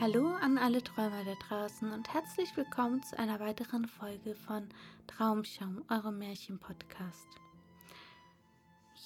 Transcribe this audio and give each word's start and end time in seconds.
Hallo 0.00 0.28
an 0.28 0.58
alle 0.58 0.80
Träumer 0.80 1.24
da 1.24 1.34
draußen 1.48 1.90
und 1.90 2.14
herzlich 2.14 2.56
willkommen 2.56 3.02
zu 3.02 3.18
einer 3.18 3.40
weiteren 3.40 3.88
Folge 3.88 4.36
von 4.36 4.68
Traumschaum, 5.08 5.84
eurem 5.90 6.18
Märchen-Podcast. 6.18 7.26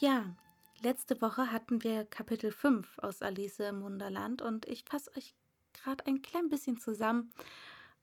Ja, 0.00 0.36
letzte 0.82 1.18
Woche 1.22 1.50
hatten 1.50 1.82
wir 1.82 2.04
Kapitel 2.04 2.52
5 2.52 2.98
aus 2.98 3.22
Alice 3.22 3.60
im 3.60 3.80
Wunderland 3.80 4.42
und 4.42 4.66
ich 4.66 4.84
fasse 4.84 5.10
euch 5.16 5.34
gerade 5.72 6.06
ein 6.06 6.20
klein 6.20 6.50
bisschen 6.50 6.78
zusammen, 6.78 7.32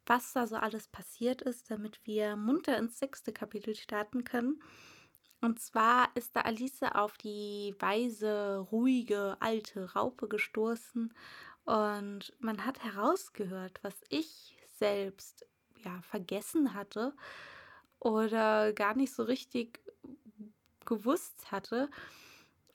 was 0.07 0.33
da 0.33 0.47
so 0.47 0.55
alles 0.55 0.87
passiert 0.87 1.43
ist, 1.43 1.69
damit 1.69 1.99
wir 2.05 2.35
munter 2.37 2.75
ins 2.79 2.97
sechste 2.97 3.31
Kapitel 3.31 3.75
starten 3.75 4.23
können. 4.23 4.63
Und 5.41 5.59
zwar 5.59 6.09
ist 6.15 6.35
da 6.35 6.41
Alice 6.41 6.81
auf 6.81 7.17
die 7.17 7.75
weise, 7.79 8.67
ruhige, 8.71 9.37
alte 9.39 9.93
Raupe 9.93 10.27
gestoßen 10.27 11.13
und 11.65 12.33
man 12.39 12.65
hat 12.65 12.83
herausgehört, 12.83 13.79
was 13.83 13.95
ich 14.09 14.57
selbst 14.77 15.45
ja 15.83 16.01
vergessen 16.01 16.73
hatte 16.73 17.15
oder 17.99 18.73
gar 18.73 18.95
nicht 18.95 19.13
so 19.13 19.23
richtig 19.23 19.79
gewusst 20.85 21.51
hatte, 21.51 21.89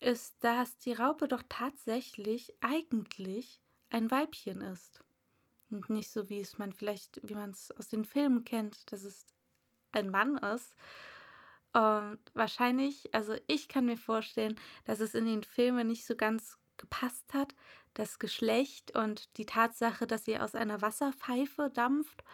ist, 0.00 0.36
dass 0.44 0.78
die 0.78 0.92
Raupe 0.92 1.28
doch 1.28 1.42
tatsächlich 1.48 2.54
eigentlich 2.60 3.60
ein 3.90 4.10
Weibchen 4.10 4.60
ist. 4.60 5.02
Und 5.70 5.88
nicht 5.90 6.10
so, 6.10 6.28
wie 6.28 6.40
es 6.40 6.58
man 6.58 6.72
vielleicht, 6.72 7.20
wie 7.22 7.34
man 7.34 7.50
es 7.50 7.70
aus 7.72 7.88
den 7.88 8.04
Filmen 8.04 8.44
kennt, 8.44 8.92
dass 8.92 9.02
es 9.02 9.26
ein 9.92 10.10
Mann 10.10 10.36
ist. 10.36 10.74
Und 11.72 12.18
wahrscheinlich, 12.34 13.12
also 13.14 13.34
ich 13.46 13.68
kann 13.68 13.86
mir 13.86 13.96
vorstellen, 13.96 14.60
dass 14.84 15.00
es 15.00 15.14
in 15.14 15.24
den 15.24 15.42
Filmen 15.42 15.88
nicht 15.88 16.06
so 16.06 16.14
ganz 16.14 16.58
gepasst 16.76 17.32
hat, 17.32 17.54
das 17.94 18.18
Geschlecht 18.18 18.96
und 18.96 19.36
die 19.38 19.46
Tatsache, 19.46 20.06
dass 20.06 20.24
sie 20.24 20.38
aus 20.38 20.54
einer 20.54 20.82
Wasserpfeife 20.82 21.70
dampft. 21.72 22.24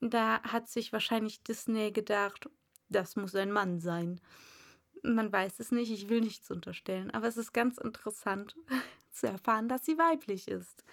Da 0.00 0.42
hat 0.42 0.68
sich 0.68 0.92
wahrscheinlich 0.92 1.42
Disney 1.42 1.92
gedacht, 1.92 2.48
das 2.88 3.16
muss 3.16 3.34
ein 3.34 3.52
Mann 3.52 3.80
sein. 3.80 4.20
Man 5.02 5.32
weiß 5.32 5.60
es 5.60 5.70
nicht, 5.70 5.90
ich 5.92 6.08
will 6.08 6.20
nichts 6.20 6.50
unterstellen, 6.50 7.10
aber 7.10 7.28
es 7.28 7.36
ist 7.36 7.52
ganz 7.52 7.78
interessant 7.78 8.56
zu 9.12 9.26
erfahren, 9.26 9.68
dass 9.68 9.84
sie 9.84 9.98
weiblich 9.98 10.48
ist. 10.48 10.84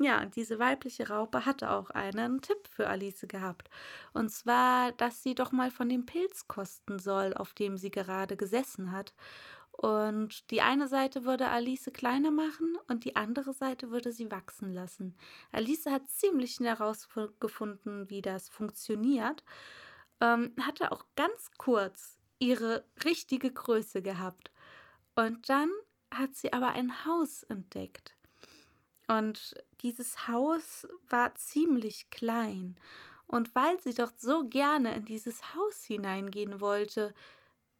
Ja, 0.00 0.22
und 0.22 0.36
diese 0.36 0.60
weibliche 0.60 1.08
Raupe 1.08 1.44
hatte 1.44 1.70
auch 1.70 1.90
einen 1.90 2.40
Tipp 2.40 2.68
für 2.68 2.88
Alice 2.88 3.24
gehabt. 3.26 3.68
Und 4.12 4.30
zwar, 4.30 4.92
dass 4.92 5.24
sie 5.24 5.34
doch 5.34 5.50
mal 5.50 5.72
von 5.72 5.88
dem 5.88 6.06
Pilz 6.06 6.46
kosten 6.46 7.00
soll, 7.00 7.34
auf 7.34 7.52
dem 7.52 7.76
sie 7.76 7.90
gerade 7.90 8.36
gesessen 8.36 8.92
hat. 8.92 9.12
Und 9.80 10.50
die 10.50 10.60
eine 10.60 10.88
Seite 10.88 11.24
würde 11.24 11.50
Alice 11.50 11.88
kleiner 11.92 12.32
machen 12.32 12.76
und 12.88 13.04
die 13.04 13.14
andere 13.14 13.52
Seite 13.52 13.92
würde 13.92 14.12
sie 14.12 14.28
wachsen 14.28 14.74
lassen. 14.74 15.16
Alice 15.52 15.86
hat 15.86 16.10
ziemlich 16.10 16.58
herausgefunden, 16.58 18.10
wie 18.10 18.20
das 18.20 18.48
funktioniert. 18.48 19.44
Ähm, 20.20 20.52
hatte 20.60 20.90
auch 20.90 21.04
ganz 21.14 21.52
kurz 21.58 22.18
ihre 22.40 22.84
richtige 23.04 23.52
Größe 23.52 24.02
gehabt. 24.02 24.50
Und 25.14 25.48
dann 25.48 25.70
hat 26.12 26.34
sie 26.34 26.52
aber 26.52 26.70
ein 26.70 27.04
Haus 27.04 27.44
entdeckt. 27.44 28.16
Und 29.06 29.54
dieses 29.82 30.26
Haus 30.26 30.88
war 31.08 31.36
ziemlich 31.36 32.10
klein. 32.10 32.74
Und 33.28 33.54
weil 33.54 33.78
sie 33.78 33.94
doch 33.94 34.10
so 34.16 34.48
gerne 34.48 34.96
in 34.96 35.04
dieses 35.04 35.54
Haus 35.54 35.84
hineingehen 35.84 36.60
wollte, 36.60 37.14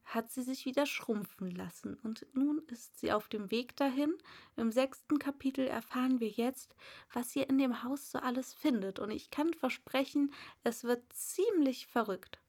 hat 0.09 0.31
sie 0.33 0.43
sich 0.43 0.65
wieder 0.65 0.87
schrumpfen 0.87 1.51
lassen. 1.51 1.95
Und 2.03 2.27
nun 2.33 2.63
ist 2.69 2.99
sie 2.99 3.13
auf 3.13 3.29
dem 3.29 3.51
Weg 3.51 3.77
dahin. 3.77 4.15
Im 4.57 4.73
sechsten 4.73 5.19
Kapitel 5.19 5.67
erfahren 5.67 6.19
wir 6.19 6.31
jetzt, 6.31 6.75
was 7.13 7.33
sie 7.33 7.43
in 7.43 7.59
dem 7.59 7.83
Haus 7.83 8.11
so 8.11 8.19
alles 8.19 8.55
findet. 8.55 8.99
Und 8.99 9.11
ich 9.11 9.31
kann 9.31 9.53
versprechen, 9.53 10.33
es 10.65 10.85
wird 10.85 11.13
ziemlich 11.13 11.87
verrückt. 11.87 12.41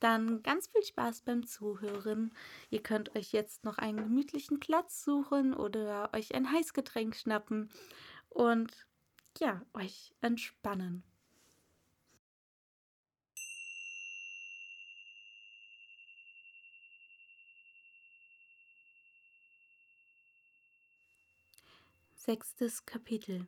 Dann 0.00 0.42
ganz 0.42 0.68
viel 0.68 0.82
Spaß 0.82 1.22
beim 1.22 1.46
Zuhören. 1.46 2.32
Ihr 2.70 2.82
könnt 2.82 3.14
euch 3.16 3.32
jetzt 3.32 3.64
noch 3.64 3.78
einen 3.78 3.98
gemütlichen 3.98 4.58
Platz 4.58 5.04
suchen 5.04 5.54
oder 5.54 6.10
euch 6.14 6.34
ein 6.34 6.50
Heißgetränk 6.50 7.14
schnappen 7.14 7.70
und 8.30 8.86
ja, 9.38 9.62
euch 9.74 10.14
entspannen. 10.20 11.02
Sechstes 22.26 22.86
Kapitel. 22.86 23.46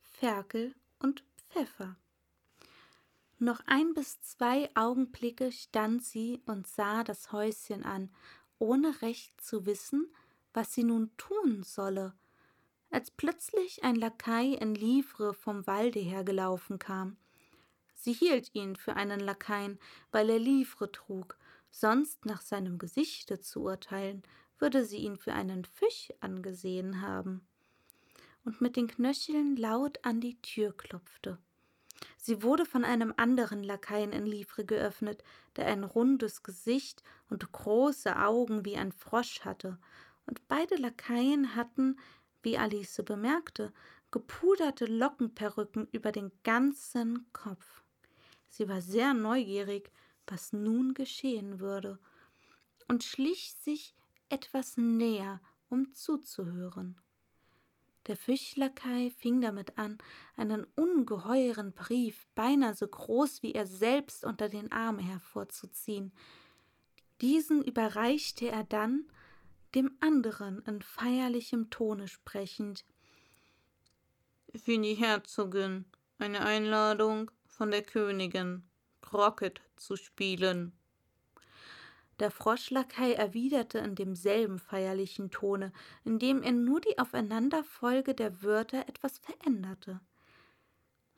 Ferkel 0.00 0.74
und 0.98 1.24
Pfeffer. 1.50 1.94
Noch 3.38 3.60
ein 3.66 3.92
bis 3.92 4.22
zwei 4.22 4.70
Augenblicke 4.74 5.52
stand 5.52 6.02
sie 6.02 6.40
und 6.46 6.66
sah 6.66 7.04
das 7.04 7.32
Häuschen 7.32 7.84
an, 7.84 8.08
ohne 8.58 9.02
recht 9.02 9.38
zu 9.42 9.66
wissen, 9.66 10.10
was 10.54 10.72
sie 10.72 10.84
nun 10.84 11.14
tun 11.18 11.62
solle, 11.64 12.14
als 12.88 13.10
plötzlich 13.10 13.84
ein 13.84 13.96
Lakai 13.96 14.54
in 14.54 14.74
Livre 14.74 15.34
vom 15.34 15.66
Walde 15.66 16.00
hergelaufen 16.00 16.78
kam. 16.78 17.18
Sie 17.94 18.14
hielt 18.14 18.54
ihn 18.54 18.76
für 18.76 18.96
einen 18.96 19.20
Lakaien, 19.20 19.78
weil 20.12 20.30
er 20.30 20.38
Livre 20.38 20.90
trug, 20.90 21.36
sonst 21.70 22.24
nach 22.24 22.40
seinem 22.40 22.78
Gesichte 22.78 23.38
zu 23.42 23.64
urteilen, 23.64 24.22
würde 24.58 24.86
sie 24.86 24.96
ihn 24.96 25.18
für 25.18 25.34
einen 25.34 25.66
Fisch 25.66 26.10
angesehen 26.20 27.02
haben 27.02 27.46
und 28.48 28.62
mit 28.62 28.76
den 28.76 28.88
Knöcheln 28.88 29.56
laut 29.56 30.02
an 30.06 30.22
die 30.22 30.40
Tür 30.40 30.74
klopfte. 30.74 31.36
Sie 32.16 32.42
wurde 32.42 32.64
von 32.64 32.82
einem 32.82 33.12
anderen 33.18 33.62
Lakaien 33.62 34.10
in 34.10 34.24
Livre 34.24 34.64
geöffnet, 34.64 35.22
der 35.56 35.66
ein 35.66 35.84
rundes 35.84 36.42
Gesicht 36.42 37.02
und 37.28 37.52
große 37.52 38.18
Augen 38.18 38.64
wie 38.64 38.78
ein 38.78 38.92
Frosch 38.92 39.40
hatte, 39.42 39.78
und 40.24 40.48
beide 40.48 40.76
Lakaien 40.76 41.56
hatten, 41.56 41.98
wie 42.40 42.56
Alice 42.56 43.02
bemerkte, 43.04 43.70
gepuderte 44.10 44.86
Lockenperücken 44.86 45.86
über 45.92 46.10
den 46.10 46.32
ganzen 46.42 47.30
Kopf. 47.34 47.82
Sie 48.48 48.66
war 48.66 48.80
sehr 48.80 49.12
neugierig, 49.12 49.92
was 50.26 50.54
nun 50.54 50.94
geschehen 50.94 51.60
würde, 51.60 51.98
und 52.88 53.04
schlich 53.04 53.52
sich 53.60 53.94
etwas 54.30 54.78
näher, 54.78 55.42
um 55.68 55.92
zuzuhören. 55.92 56.98
Der 58.08 58.16
Fischlakai 58.16 59.10
fing 59.10 59.42
damit 59.42 59.76
an, 59.76 59.98
einen 60.36 60.66
ungeheuren 60.76 61.72
Brief, 61.72 62.26
beinahe 62.34 62.74
so 62.74 62.88
groß 62.88 63.42
wie 63.42 63.52
er 63.52 63.66
selbst, 63.66 64.24
unter 64.24 64.48
den 64.48 64.72
Arm 64.72 64.98
hervorzuziehen. 64.98 66.12
Diesen 67.20 67.62
überreichte 67.62 68.48
er 68.48 68.64
dann 68.64 69.04
dem 69.74 69.90
anderen 70.00 70.62
in 70.62 70.80
feierlichem 70.80 71.68
Tone 71.68 72.08
sprechend. 72.08 72.86
Für 74.54 74.78
die 74.78 74.94
Herzogin 74.94 75.84
eine 76.18 76.40
Einladung 76.40 77.30
von 77.46 77.70
der 77.70 77.82
Königin, 77.82 78.62
Crocket 79.02 79.60
zu 79.76 79.96
spielen. 79.96 80.77
Der 82.18 82.30
Froschlakai 82.30 83.12
erwiderte 83.12 83.78
in 83.78 83.94
demselben 83.94 84.58
feierlichen 84.58 85.30
Tone, 85.30 85.72
indem 86.04 86.42
er 86.42 86.52
nur 86.52 86.80
die 86.80 86.98
Aufeinanderfolge 86.98 88.14
der 88.14 88.42
Wörter 88.42 88.88
etwas 88.88 89.18
veränderte. 89.18 90.00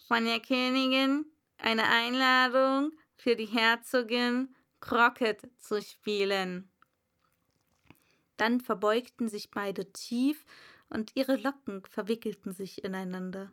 Von 0.09 0.25
der 0.25 0.41
Königin 0.41 1.25
eine 1.57 1.85
Einladung 1.85 2.93
für 3.17 3.37
die 3.37 3.47
Herzogin, 3.47 4.55
Crockett 4.81 5.49
zu 5.59 5.81
spielen. 5.81 6.71
Dann 8.37 8.61
verbeugten 8.61 9.29
sich 9.29 9.51
beide 9.51 9.93
tief 9.93 10.45
und 10.89 11.13
ihre 11.15 11.37
Locken 11.37 11.85
verwickelten 11.85 12.53
sich 12.53 12.83
ineinander. 12.85 13.53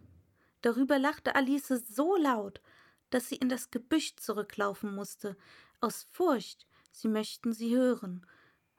Darüber 0.62 0.98
lachte 0.98 1.36
Alice 1.36 1.68
so 1.68 2.16
laut, 2.16 2.62
dass 3.10 3.30
sie 3.30 3.36
in 3.36 3.50
das 3.50 3.72
Gebüsch 3.72 4.16
zurücklaufen 4.16 4.94
musste, 4.96 5.38
aus 5.80 6.08
Furcht, 6.12 6.66
sie 7.00 7.08
möchten 7.08 7.54
sie 7.54 7.76
hören. 7.76 8.26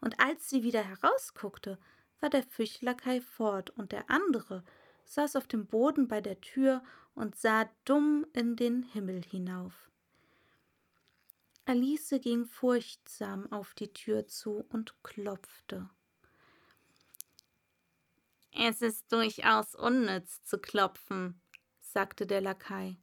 Und 0.00 0.20
als 0.20 0.48
sie 0.48 0.62
wieder 0.62 0.82
herausguckte, 0.82 1.78
war 2.20 2.30
der 2.30 2.42
Fischlakai 2.42 3.20
fort 3.20 3.70
und 3.70 3.92
der 3.92 4.10
andere 4.10 4.64
saß 5.04 5.36
auf 5.36 5.46
dem 5.46 5.66
Boden 5.66 6.08
bei 6.08 6.20
der 6.20 6.40
Tür 6.40 6.82
und 7.14 7.36
sah 7.36 7.68
dumm 7.84 8.26
in 8.32 8.56
den 8.56 8.82
Himmel 8.82 9.22
hinauf. 9.22 9.90
Alice 11.64 12.14
ging 12.22 12.46
furchtsam 12.46 13.50
auf 13.52 13.74
die 13.74 13.92
Tür 13.92 14.26
zu 14.26 14.64
und 14.70 14.94
klopfte. 15.02 15.90
Es 18.52 18.82
ist 18.82 19.12
durchaus 19.12 19.74
unnütz 19.74 20.42
zu 20.44 20.58
klopfen, 20.58 21.40
sagte 21.80 22.26
der 22.26 22.40
Lakai. 22.40 22.96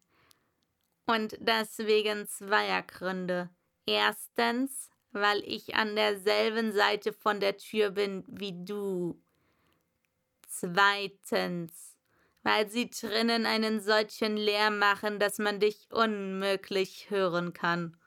Und 1.05 1.37
das 1.39 1.77
wegen 1.77 2.27
zweier 2.27 2.81
Gründe. 2.81 3.49
Erstens, 3.85 4.89
weil 5.15 5.41
ich 5.45 5.75
an 5.75 5.95
derselben 5.95 6.71
Seite 6.73 7.13
von 7.13 7.39
der 7.39 7.57
Tür 7.57 7.91
bin 7.91 8.23
wie 8.27 8.53
du. 8.63 9.19
Zweitens, 10.47 11.95
weil 12.43 12.69
sie 12.69 12.89
drinnen 12.89 13.45
einen 13.45 13.81
solchen 13.81 14.37
Lärm 14.37 14.77
machen, 14.77 15.19
dass 15.19 15.39
man 15.39 15.59
dich 15.59 15.87
unmöglich 15.89 17.09
hören 17.09 17.53
kann. 17.53 17.97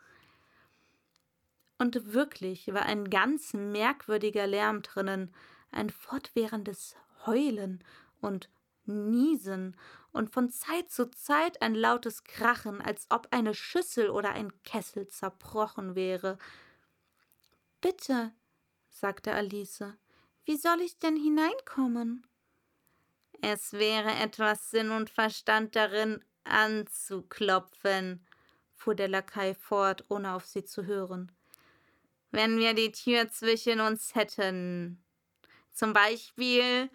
Und 1.78 2.12
wirklich 2.12 2.72
war 2.72 2.82
ein 2.82 3.10
ganz 3.10 3.54
merkwürdiger 3.54 4.46
Lärm 4.46 4.82
drinnen, 4.82 5.34
ein 5.70 5.90
fortwährendes 5.90 6.96
Heulen 7.26 7.82
und 8.20 8.48
Niesen 8.86 9.76
und 10.12 10.30
von 10.30 10.50
Zeit 10.50 10.90
zu 10.90 11.10
Zeit 11.10 11.62
ein 11.62 11.74
lautes 11.74 12.24
Krachen, 12.24 12.80
als 12.80 13.06
ob 13.10 13.28
eine 13.30 13.54
Schüssel 13.54 14.10
oder 14.10 14.32
ein 14.32 14.52
Kessel 14.62 15.08
zerbrochen 15.08 15.94
wäre. 15.94 16.38
Bitte, 17.80 18.32
sagte 18.90 19.32
Alice, 19.32 19.84
wie 20.44 20.56
soll 20.56 20.80
ich 20.80 20.98
denn 20.98 21.16
hineinkommen? 21.16 22.26
Es 23.40 23.72
wäre 23.72 24.10
etwas 24.10 24.70
Sinn 24.70 24.90
und 24.90 25.10
Verstand 25.10 25.76
darin, 25.76 26.24
anzuklopfen, 26.44 28.26
fuhr 28.74 28.94
der 28.94 29.08
Lakai 29.08 29.54
fort, 29.54 30.04
ohne 30.08 30.34
auf 30.34 30.46
sie 30.46 30.64
zu 30.64 30.86
hören. 30.86 31.30
Wenn 32.30 32.58
wir 32.58 32.74
die 32.74 32.92
Tür 32.92 33.28
zwischen 33.30 33.80
uns 33.80 34.14
hätten. 34.14 35.02
Zum 35.72 35.92
Beispiel 35.92 36.90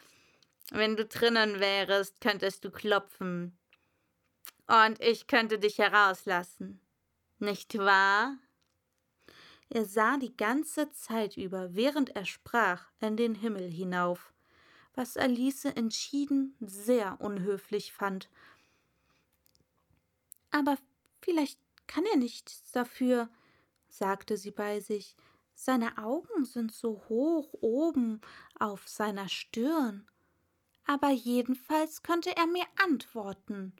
wenn 0.71 0.95
du 0.95 1.05
drinnen 1.05 1.59
wärest, 1.59 2.19
könntest 2.21 2.65
du 2.65 2.71
klopfen. 2.71 3.57
Und 4.67 4.99
ich 5.01 5.27
könnte 5.27 5.59
dich 5.59 5.77
herauslassen. 5.77 6.81
Nicht 7.39 7.77
wahr? 7.77 8.37
Er 9.73 9.85
sah 9.85 10.17
die 10.17 10.35
ganze 10.35 10.91
Zeit 10.91 11.35
über, 11.37 11.73
während 11.75 12.15
er 12.15 12.25
sprach, 12.25 12.85
in 12.99 13.17
den 13.17 13.35
Himmel 13.35 13.69
hinauf, 13.69 14.33
was 14.93 15.17
Alice 15.17 15.65
entschieden 15.65 16.55
sehr 16.59 17.19
unhöflich 17.19 17.93
fand. 17.93 18.29
Aber 20.51 20.77
vielleicht 21.21 21.59
kann 21.87 22.05
er 22.05 22.17
nichts 22.17 22.71
dafür, 22.71 23.29
sagte 23.89 24.37
sie 24.37 24.51
bei 24.51 24.79
sich. 24.79 25.15
Seine 25.55 25.97
Augen 25.97 26.45
sind 26.45 26.71
so 26.71 27.03
hoch 27.09 27.53
oben 27.61 28.21
auf 28.59 28.87
seiner 28.87 29.29
Stirn 29.29 30.07
aber 30.85 31.09
jedenfalls 31.09 32.03
könnte 32.03 32.35
er 32.35 32.47
mir 32.47 32.65
antworten. 32.83 33.73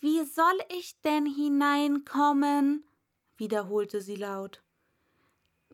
Wie 0.00 0.24
soll 0.24 0.58
ich 0.76 1.00
denn 1.02 1.26
hineinkommen? 1.26 2.84
Wiederholte 3.42 4.00
sie 4.00 4.14
laut. 4.14 4.62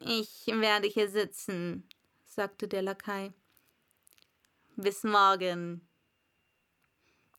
Ich 0.01 0.47
werde 0.47 0.89
hier 0.89 1.11
sitzen, 1.11 1.87
sagte 2.25 2.67
der 2.67 2.81
Lakai. 2.81 3.35
Bis 4.77 5.05
morgen. 5.05 5.87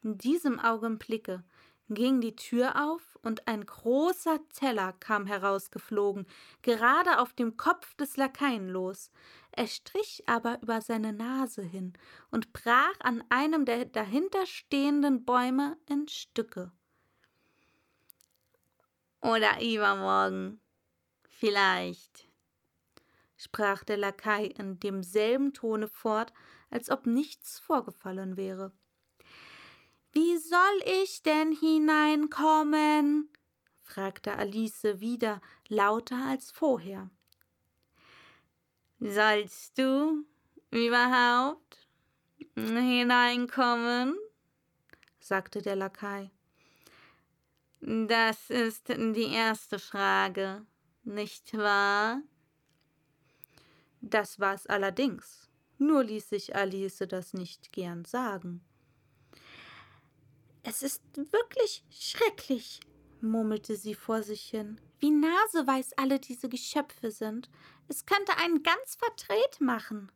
In 0.03 0.19
diesem 0.19 0.59
Augenblicke 0.59 1.43
ging 1.89 2.21
die 2.21 2.35
Tür 2.35 2.91
auf 2.91 3.17
und 3.23 3.47
ein 3.47 3.65
großer 3.65 4.37
Teller 4.49 4.93
kam 4.99 5.25
herausgeflogen, 5.25 6.27
gerade 6.61 7.19
auf 7.19 7.33
dem 7.33 7.57
Kopf 7.57 7.95
des 7.95 8.15
Lakaien 8.15 8.69
los. 8.69 9.09
Er 9.51 9.65
strich 9.65 10.21
aber 10.27 10.61
über 10.61 10.81
seine 10.81 11.11
Nase 11.11 11.63
hin 11.63 11.93
und 12.29 12.53
brach 12.53 12.99
an 12.99 13.23
einem 13.29 13.65
der 13.65 13.85
dahinterstehenden 13.85 15.25
Bäume 15.25 15.75
in 15.87 16.07
Stücke. 16.07 16.71
Oder 19.21 19.61
übermorgen, 19.61 20.61
vielleicht, 21.27 22.29
sprach 23.35 23.83
der 23.83 23.97
Lakai 23.97 24.45
in 24.45 24.79
demselben 24.79 25.53
Tone 25.53 25.87
fort, 25.87 26.33
als 26.69 26.89
ob 26.89 27.05
nichts 27.05 27.59
vorgefallen 27.59 28.37
wäre. 28.37 28.71
Wie 30.11 30.37
soll 30.37 30.81
ich 30.85 31.21
denn 31.21 31.51
hineinkommen? 31.51 33.29
fragte 33.81 34.37
Alice 34.37 34.83
wieder 34.99 35.41
lauter 35.67 36.27
als 36.27 36.51
vorher. 36.51 37.09
Sollst 38.99 39.77
du 39.77 40.25
überhaupt 40.71 41.87
hineinkommen? 42.55 44.17
sagte 45.19 45.61
der 45.61 45.75
Lakai. 45.75 46.31
Das 47.81 48.49
ist 48.49 48.89
die 48.89 49.31
erste 49.33 49.79
Frage, 49.79 50.65
nicht 51.03 51.57
wahr? 51.57 52.21
Das 54.01 54.39
war's 54.39 54.67
allerdings, 54.67 55.49
nur 55.77 56.03
ließ 56.03 56.29
sich 56.29 56.55
Alice 56.55 57.03
das 57.07 57.33
nicht 57.33 57.71
gern 57.71 58.03
sagen. 58.05 58.61
Es 60.63 60.83
ist 60.83 61.01
wirklich 61.15 61.85
schrecklich, 61.89 62.81
murmelte 63.21 63.75
sie 63.75 63.95
vor 63.95 64.23
sich 64.23 64.41
hin. 64.41 64.79
Wie 64.99 65.11
naseweiß 65.11 65.93
alle 65.93 66.19
diese 66.19 66.49
Geschöpfe 66.49 67.11
sind. 67.11 67.49
Es 67.87 68.05
könnte 68.05 68.35
einen 68.37 68.61
ganz 68.61 68.95
verdreht 68.95 69.61
machen. 69.61 70.11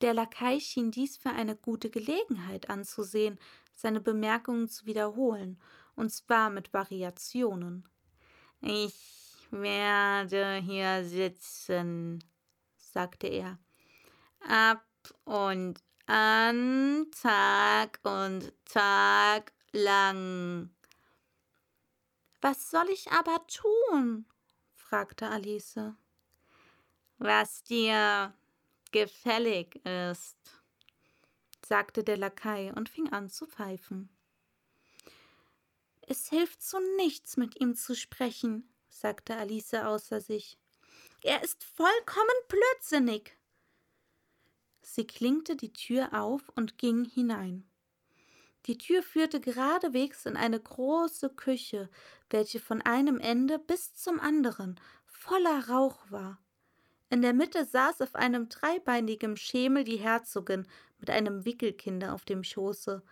Der 0.00 0.14
Lakai 0.14 0.58
schien 0.58 0.90
dies 0.90 1.16
für 1.16 1.30
eine 1.30 1.54
gute 1.54 1.90
Gelegenheit 1.90 2.70
anzusehen, 2.70 3.38
seine 3.74 4.00
Bemerkungen 4.00 4.68
zu 4.68 4.86
wiederholen, 4.86 5.60
und 5.96 6.10
zwar 6.10 6.50
mit 6.50 6.72
Variationen. 6.72 7.88
Ich 8.60 9.46
werde 9.50 10.56
hier 10.56 11.04
sitzen, 11.04 12.24
sagte 12.76 13.26
er. 13.26 13.58
Ab 14.48 14.84
und 15.24 15.82
an 16.06 17.06
Tag 17.20 18.00
und 18.02 18.52
Tag 18.64 19.52
lang. 19.72 20.70
Was 22.40 22.70
soll 22.70 22.88
ich 22.90 23.10
aber 23.12 23.46
tun? 23.46 24.26
fragte 24.74 25.28
Alice. 25.28 25.94
Was 27.18 27.62
dir 27.62 28.34
gefällig 28.90 29.76
ist, 29.86 30.60
sagte 31.64 32.02
der 32.04 32.16
Lakai 32.16 32.72
und 32.72 32.88
fing 32.88 33.12
an 33.12 33.30
zu 33.30 33.46
pfeifen. 33.46 34.10
Es 36.02 36.28
hilft 36.28 36.62
zu 36.62 36.78
nichts, 36.96 37.36
mit 37.36 37.60
ihm 37.60 37.74
zu 37.74 37.94
sprechen, 37.94 38.68
sagte 38.88 39.36
Alice 39.36 39.74
außer 39.74 40.20
sich. 40.20 40.58
Er 41.22 41.42
ist 41.42 41.64
vollkommen 41.64 42.28
blödsinnig. 42.48 43.36
Sie 44.82 45.06
klinkte 45.06 45.56
die 45.56 45.72
Tür 45.72 46.12
auf 46.12 46.48
und 46.56 46.78
ging 46.78 47.04
hinein. 47.04 47.64
Die 48.66 48.78
Tür 48.78 49.02
führte 49.02 49.40
geradewegs 49.40 50.26
in 50.26 50.36
eine 50.36 50.60
große 50.60 51.30
Küche, 51.30 51.88
welche 52.30 52.60
von 52.60 52.82
einem 52.82 53.18
Ende 53.18 53.58
bis 53.58 53.94
zum 53.94 54.20
anderen 54.20 54.80
voller 55.04 55.68
Rauch 55.68 56.10
war. 56.10 56.38
In 57.10 57.22
der 57.22 57.34
Mitte 57.34 57.64
saß 57.64 58.00
auf 58.00 58.14
einem 58.14 58.48
dreibeinigen 58.48 59.36
Schemel 59.36 59.84
die 59.84 59.98
Herzogin 59.98 60.66
mit 60.98 61.10
einem 61.10 61.44
Wickelkinder 61.44 62.14
auf 62.14 62.24
dem 62.24 62.42
Schoße. 62.42 63.02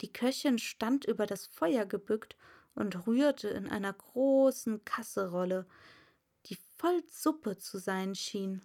Die 0.00 0.12
Köchin 0.12 0.58
stand 0.58 1.04
über 1.04 1.26
das 1.26 1.46
Feuer 1.46 1.86
gebückt 1.86 2.36
und 2.74 3.06
rührte 3.06 3.48
in 3.48 3.68
einer 3.68 3.92
großen 3.92 4.84
Kasserolle. 4.84 5.66
Die 6.46 6.58
voll 6.76 7.02
Suppe 7.08 7.58
zu 7.58 7.78
sein 7.78 8.14
schien. 8.14 8.60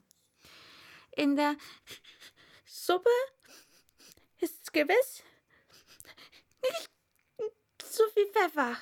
In 1.15 1.35
der 1.35 1.55
Suppe 2.65 3.09
ist 4.39 4.73
gewiss 4.73 5.23
nicht 6.63 6.89
zu 7.77 8.03
viel 8.13 8.27
Pfeffer, 8.27 8.77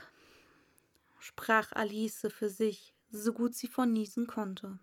sprach 1.20 1.72
Alice 1.74 2.28
für 2.30 2.50
sich, 2.50 2.94
so 3.10 3.34
gut 3.34 3.56
sie 3.56 3.68
von 3.68 3.94
niesen 3.94 4.28
konnte. 4.28 4.80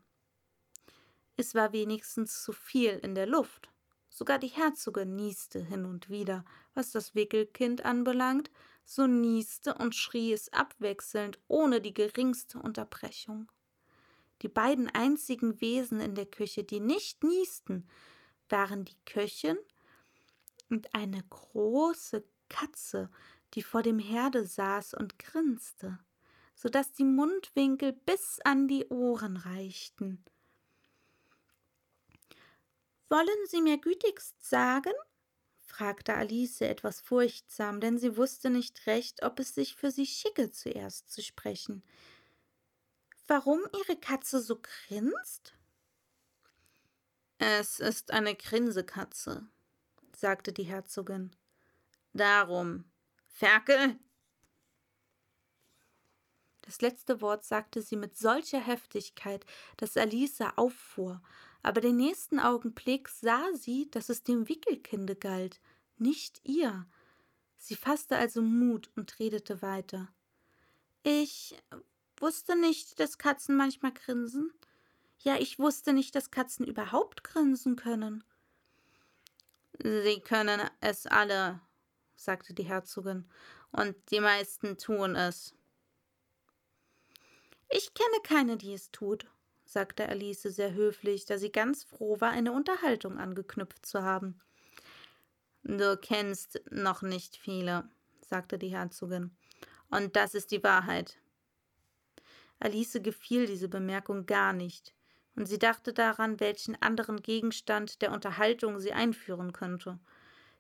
Es 1.36 1.54
war 1.54 1.72
wenigstens 1.72 2.42
zu 2.42 2.52
viel 2.52 2.98
in 3.02 3.14
der 3.14 3.26
Luft. 3.26 3.68
Sogar 4.16 4.38
die 4.38 4.46
Herzogin 4.46 5.16
nieste 5.16 5.58
hin 5.58 5.84
und 5.84 6.08
wieder. 6.08 6.44
Was 6.72 6.92
das 6.92 7.16
Wickelkind 7.16 7.84
anbelangt, 7.84 8.48
so 8.84 9.08
nieste 9.08 9.74
und 9.74 9.96
schrie 9.96 10.32
es 10.32 10.52
abwechselnd, 10.52 11.40
ohne 11.48 11.80
die 11.80 11.92
geringste 11.92 12.60
Unterbrechung. 12.60 13.50
Die 14.42 14.48
beiden 14.48 14.88
einzigen 14.88 15.60
Wesen 15.60 15.98
in 15.98 16.14
der 16.14 16.26
Küche, 16.26 16.62
die 16.62 16.78
nicht 16.78 17.24
niesten, 17.24 17.88
waren 18.48 18.84
die 18.84 18.96
Köchin 19.04 19.58
und 20.70 20.94
eine 20.94 21.24
große 21.30 22.22
Katze, 22.48 23.10
die 23.54 23.62
vor 23.62 23.82
dem 23.82 23.98
Herde 23.98 24.46
saß 24.46 24.94
und 24.94 25.18
grinste, 25.18 25.98
so 26.54 26.68
dass 26.68 26.92
die 26.92 27.04
Mundwinkel 27.04 27.92
bis 27.92 28.38
an 28.44 28.68
die 28.68 28.86
Ohren 28.90 29.38
reichten. 29.38 30.22
Wollen 33.14 33.46
Sie 33.46 33.62
mir 33.62 33.78
gütigst 33.78 34.42
sagen? 34.42 34.92
fragte 35.60 36.14
Alice 36.14 36.62
etwas 36.62 37.00
furchtsam, 37.00 37.78
denn 37.80 37.96
sie 37.96 38.16
wusste 38.16 38.50
nicht 38.50 38.88
recht, 38.88 39.22
ob 39.22 39.38
es 39.38 39.54
sich 39.54 39.76
für 39.76 39.92
sie 39.92 40.04
schicke, 40.04 40.50
zuerst 40.50 41.12
zu 41.12 41.22
sprechen. 41.22 41.84
Warum 43.28 43.60
Ihre 43.78 43.96
Katze 44.00 44.40
so 44.40 44.60
grinst? 44.60 45.54
Es 47.38 47.78
ist 47.78 48.10
eine 48.10 48.34
Grinsekatze, 48.34 49.46
sagte 50.16 50.52
die 50.52 50.64
Herzogin. 50.64 51.36
Darum. 52.14 52.84
Ferkel! 53.28 53.96
Das 56.62 56.80
letzte 56.80 57.20
Wort 57.20 57.44
sagte 57.44 57.80
sie 57.80 57.96
mit 57.96 58.16
solcher 58.16 58.60
Heftigkeit, 58.60 59.46
dass 59.76 59.96
Alice 59.96 60.40
auffuhr, 60.56 61.22
aber 61.64 61.80
den 61.80 61.96
nächsten 61.96 62.38
Augenblick 62.38 63.08
sah 63.08 63.52
sie, 63.54 63.90
dass 63.90 64.10
es 64.10 64.22
dem 64.22 64.48
Wickelkinde 64.48 65.16
galt, 65.16 65.60
nicht 65.96 66.42
ihr. 66.44 66.86
Sie 67.56 67.74
fasste 67.74 68.16
also 68.16 68.42
Mut 68.42 68.90
und 68.96 69.18
redete 69.18 69.62
weiter. 69.62 70.12
Ich 71.02 71.56
wusste 72.18 72.54
nicht, 72.54 73.00
dass 73.00 73.16
Katzen 73.16 73.56
manchmal 73.56 73.92
grinsen. 73.92 74.52
Ja, 75.20 75.36
ich 75.38 75.58
wusste 75.58 75.94
nicht, 75.94 76.14
dass 76.14 76.30
Katzen 76.30 76.66
überhaupt 76.66 77.24
grinsen 77.24 77.76
können. 77.76 78.24
Sie 79.82 80.20
können 80.20 80.60
es 80.80 81.06
alle, 81.06 81.62
sagte 82.14 82.52
die 82.52 82.64
Herzogin, 82.64 83.24
und 83.72 83.96
die 84.10 84.20
meisten 84.20 84.76
tun 84.76 85.16
es. 85.16 85.54
Ich 87.70 87.94
kenne 87.94 88.20
keine, 88.22 88.58
die 88.58 88.74
es 88.74 88.90
tut, 88.90 89.26
sagte 89.74 90.08
Alice 90.08 90.42
sehr 90.42 90.72
höflich, 90.72 91.26
da 91.26 91.36
sie 91.36 91.52
ganz 91.52 91.84
froh 91.84 92.20
war, 92.20 92.30
eine 92.30 92.52
Unterhaltung 92.52 93.18
angeknüpft 93.18 93.84
zu 93.84 94.02
haben. 94.02 94.40
Du 95.64 95.98
kennst 95.98 96.62
noch 96.70 97.02
nicht 97.02 97.36
viele, 97.36 97.88
sagte 98.22 98.56
die 98.56 98.68
Herzogin. 98.68 99.36
Und 99.90 100.16
das 100.16 100.34
ist 100.34 100.52
die 100.52 100.62
Wahrheit. 100.62 101.18
Alice 102.60 103.00
gefiel 103.02 103.46
diese 103.46 103.68
Bemerkung 103.68 104.26
gar 104.26 104.52
nicht, 104.52 104.94
und 105.36 105.46
sie 105.46 105.58
dachte 105.58 105.92
daran, 105.92 106.38
welchen 106.38 106.80
anderen 106.80 107.20
Gegenstand 107.20 108.00
der 108.00 108.12
Unterhaltung 108.12 108.78
sie 108.78 108.92
einführen 108.92 109.52
könnte. 109.52 109.98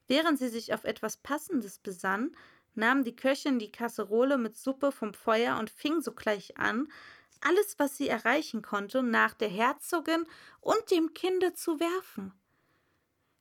Während 0.08 0.38
sie 0.38 0.48
sich 0.48 0.74
auf 0.74 0.84
etwas 0.84 1.16
Passendes 1.18 1.78
besann, 1.78 2.36
nahm 2.74 3.04
die 3.04 3.14
Köchin 3.14 3.60
die 3.60 3.70
Kasserole 3.70 4.36
mit 4.36 4.56
Suppe 4.56 4.90
vom 4.90 5.14
Feuer 5.14 5.58
und 5.58 5.70
fing 5.70 6.00
sogleich 6.00 6.58
an, 6.58 6.88
alles, 7.44 7.78
was 7.78 7.96
sie 7.96 8.08
erreichen 8.08 8.62
konnte, 8.62 9.02
nach 9.02 9.34
der 9.34 9.48
Herzogin 9.48 10.26
und 10.60 10.90
dem 10.90 11.14
Kinde 11.14 11.54
zu 11.54 11.80
werfen. 11.80 12.32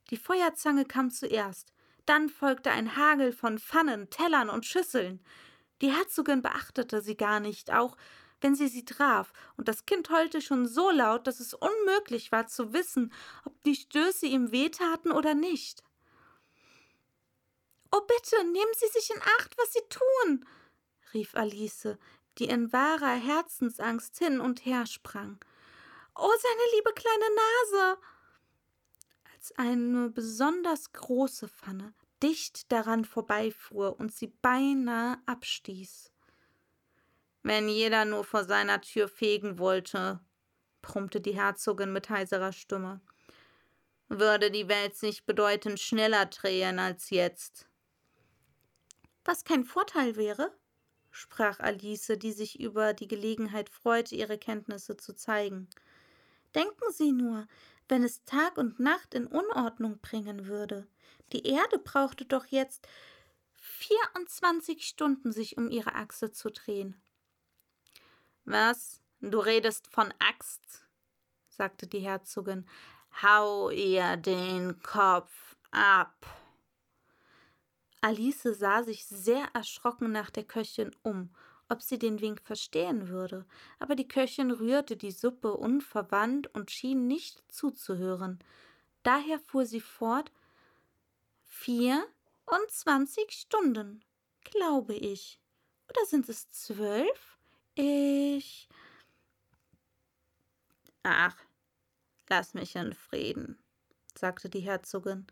Die 0.09 0.17
Feuerzange 0.17 0.85
kam 0.85 1.09
zuerst, 1.09 1.73
dann 2.05 2.29
folgte 2.29 2.71
ein 2.71 2.95
Hagel 2.97 3.31
von 3.31 3.59
Pfannen, 3.59 4.09
Tellern 4.09 4.49
und 4.49 4.65
Schüsseln. 4.65 5.23
Die 5.81 5.91
Herzogin 5.91 6.41
beachtete 6.41 7.01
sie 7.01 7.15
gar 7.15 7.39
nicht, 7.39 7.71
auch 7.71 7.95
wenn 8.41 8.55
sie 8.55 8.67
sie 8.67 8.83
traf, 8.83 9.31
und 9.55 9.69
das 9.69 9.85
Kind 9.85 10.09
heulte 10.09 10.41
schon 10.41 10.67
so 10.67 10.91
laut, 10.91 11.27
dass 11.27 11.39
es 11.39 11.53
unmöglich 11.53 12.31
war 12.31 12.45
zu 12.47 12.73
wissen, 12.73 13.13
ob 13.45 13.63
die 13.63 13.75
Stöße 13.75 14.25
ihm 14.25 14.51
wehtaten 14.51 15.11
oder 15.13 15.33
nicht. 15.33 15.81
Oh, 17.91 18.01
bitte, 18.01 18.43
nehmen 18.43 18.73
Sie 18.75 18.87
sich 18.87 19.11
in 19.15 19.21
Acht, 19.39 19.57
was 19.57 19.71
Sie 19.71 19.81
tun, 19.87 20.45
rief 21.13 21.35
Alice, 21.35 21.95
die 22.37 22.45
in 22.45 22.71
wahrer 22.73 23.15
Herzensangst 23.15 24.17
hin 24.17 24.39
und 24.39 24.65
her 24.65 24.85
sprang. 24.85 25.43
Oh, 26.15 26.31
seine 26.41 26.75
liebe 26.75 26.93
kleine 26.93 27.25
Nase! 27.35 27.97
Als 29.33 29.51
eine 29.57 30.09
besonders 30.09 30.91
große 30.93 31.47
Pfanne 31.47 31.93
dicht 32.21 32.71
daran 32.71 33.03
vorbeifuhr 33.03 33.99
und 33.99 34.13
sie 34.13 34.27
beinahe 34.27 35.17
abstieß. 35.25 36.11
Wenn 37.41 37.67
jeder 37.67 38.05
nur 38.05 38.23
vor 38.23 38.45
seiner 38.45 38.79
Tür 38.79 39.09
fegen 39.09 39.59
wollte, 39.59 40.21
brummte 40.81 41.19
die 41.19 41.35
Herzogin 41.35 41.91
mit 41.91 42.09
heiserer 42.09 42.53
Stimme, 42.53 43.01
würde 44.07 44.49
die 44.49 44.69
Welt 44.69 44.95
sich 44.95 45.25
bedeutend 45.25 45.79
schneller 45.79 46.25
drehen 46.25 46.79
als 46.79 47.09
jetzt. 47.09 47.67
Was 49.25 49.43
kein 49.43 49.65
Vorteil 49.65 50.15
wäre, 50.15 50.57
sprach 51.13 51.59
Alice, 51.59 52.11
die 52.17 52.31
sich 52.31 52.59
über 52.59 52.93
die 52.93 53.07
Gelegenheit 53.07 53.69
freute, 53.69 54.15
ihre 54.15 54.37
Kenntnisse 54.37 54.97
zu 54.97 55.13
zeigen. 55.13 55.69
Denken 56.55 56.91
Sie 56.91 57.11
nur, 57.11 57.47
wenn 57.87 58.03
es 58.03 58.25
Tag 58.25 58.57
und 58.57 58.79
Nacht 58.79 59.13
in 59.13 59.27
Unordnung 59.27 59.99
bringen 59.99 60.47
würde. 60.47 60.87
Die 61.31 61.47
Erde 61.47 61.77
brauchte 61.77 62.25
doch 62.25 62.47
jetzt 62.47 62.87
vierundzwanzig 63.53 64.85
Stunden, 64.85 65.31
sich 65.31 65.57
um 65.57 65.69
ihre 65.69 65.93
Achse 65.93 66.31
zu 66.31 66.49
drehen. 66.49 66.99
Was? 68.45 68.99
Du 69.21 69.39
redest 69.39 69.87
von 69.87 70.13
Axt? 70.19 70.83
sagte 71.47 71.87
die 71.87 71.99
Herzogin. 71.99 72.67
Hau 73.21 73.69
ihr 73.69 74.17
den 74.17 74.81
Kopf 74.81 75.55
ab. 75.71 76.42
Alice 78.03 78.43
sah 78.43 78.83
sich 78.83 79.05
sehr 79.05 79.47
erschrocken 79.53 80.11
nach 80.11 80.29
der 80.29 80.43
Köchin 80.43 80.91
um, 81.03 81.29
ob 81.69 81.81
sie 81.81 81.97
den 81.97 82.19
Wink 82.19 82.41
verstehen 82.41 83.07
würde, 83.07 83.45
aber 83.79 83.95
die 83.95 84.09
Köchin 84.09 84.51
rührte 84.51 84.97
die 84.97 85.11
Suppe 85.11 85.53
unverwandt 85.53 86.53
und 86.53 86.69
schien 86.69 87.07
nicht 87.07 87.41
zuzuhören. 87.47 88.39
Daher 89.03 89.39
fuhr 89.39 89.65
sie 89.65 89.79
fort 89.79 90.33
Vierundzwanzig 91.43 93.31
Stunden, 93.31 94.03
glaube 94.41 94.95
ich. 94.95 95.39
Oder 95.89 96.05
sind 96.05 96.27
es 96.27 96.51
zwölf? 96.51 97.37
Ich. 97.75 98.67
Ach, 101.03 101.37
lass 102.27 102.53
mich 102.53 102.75
in 102.75 102.93
Frieden, 102.93 103.63
sagte 104.13 104.49
die 104.49 104.59
Herzogin. 104.59 105.25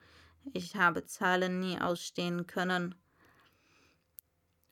Ich 0.53 0.75
habe 0.75 1.05
Zahlen 1.05 1.60
nie 1.60 1.79
ausstehen 1.79 2.48
können. 2.48 2.95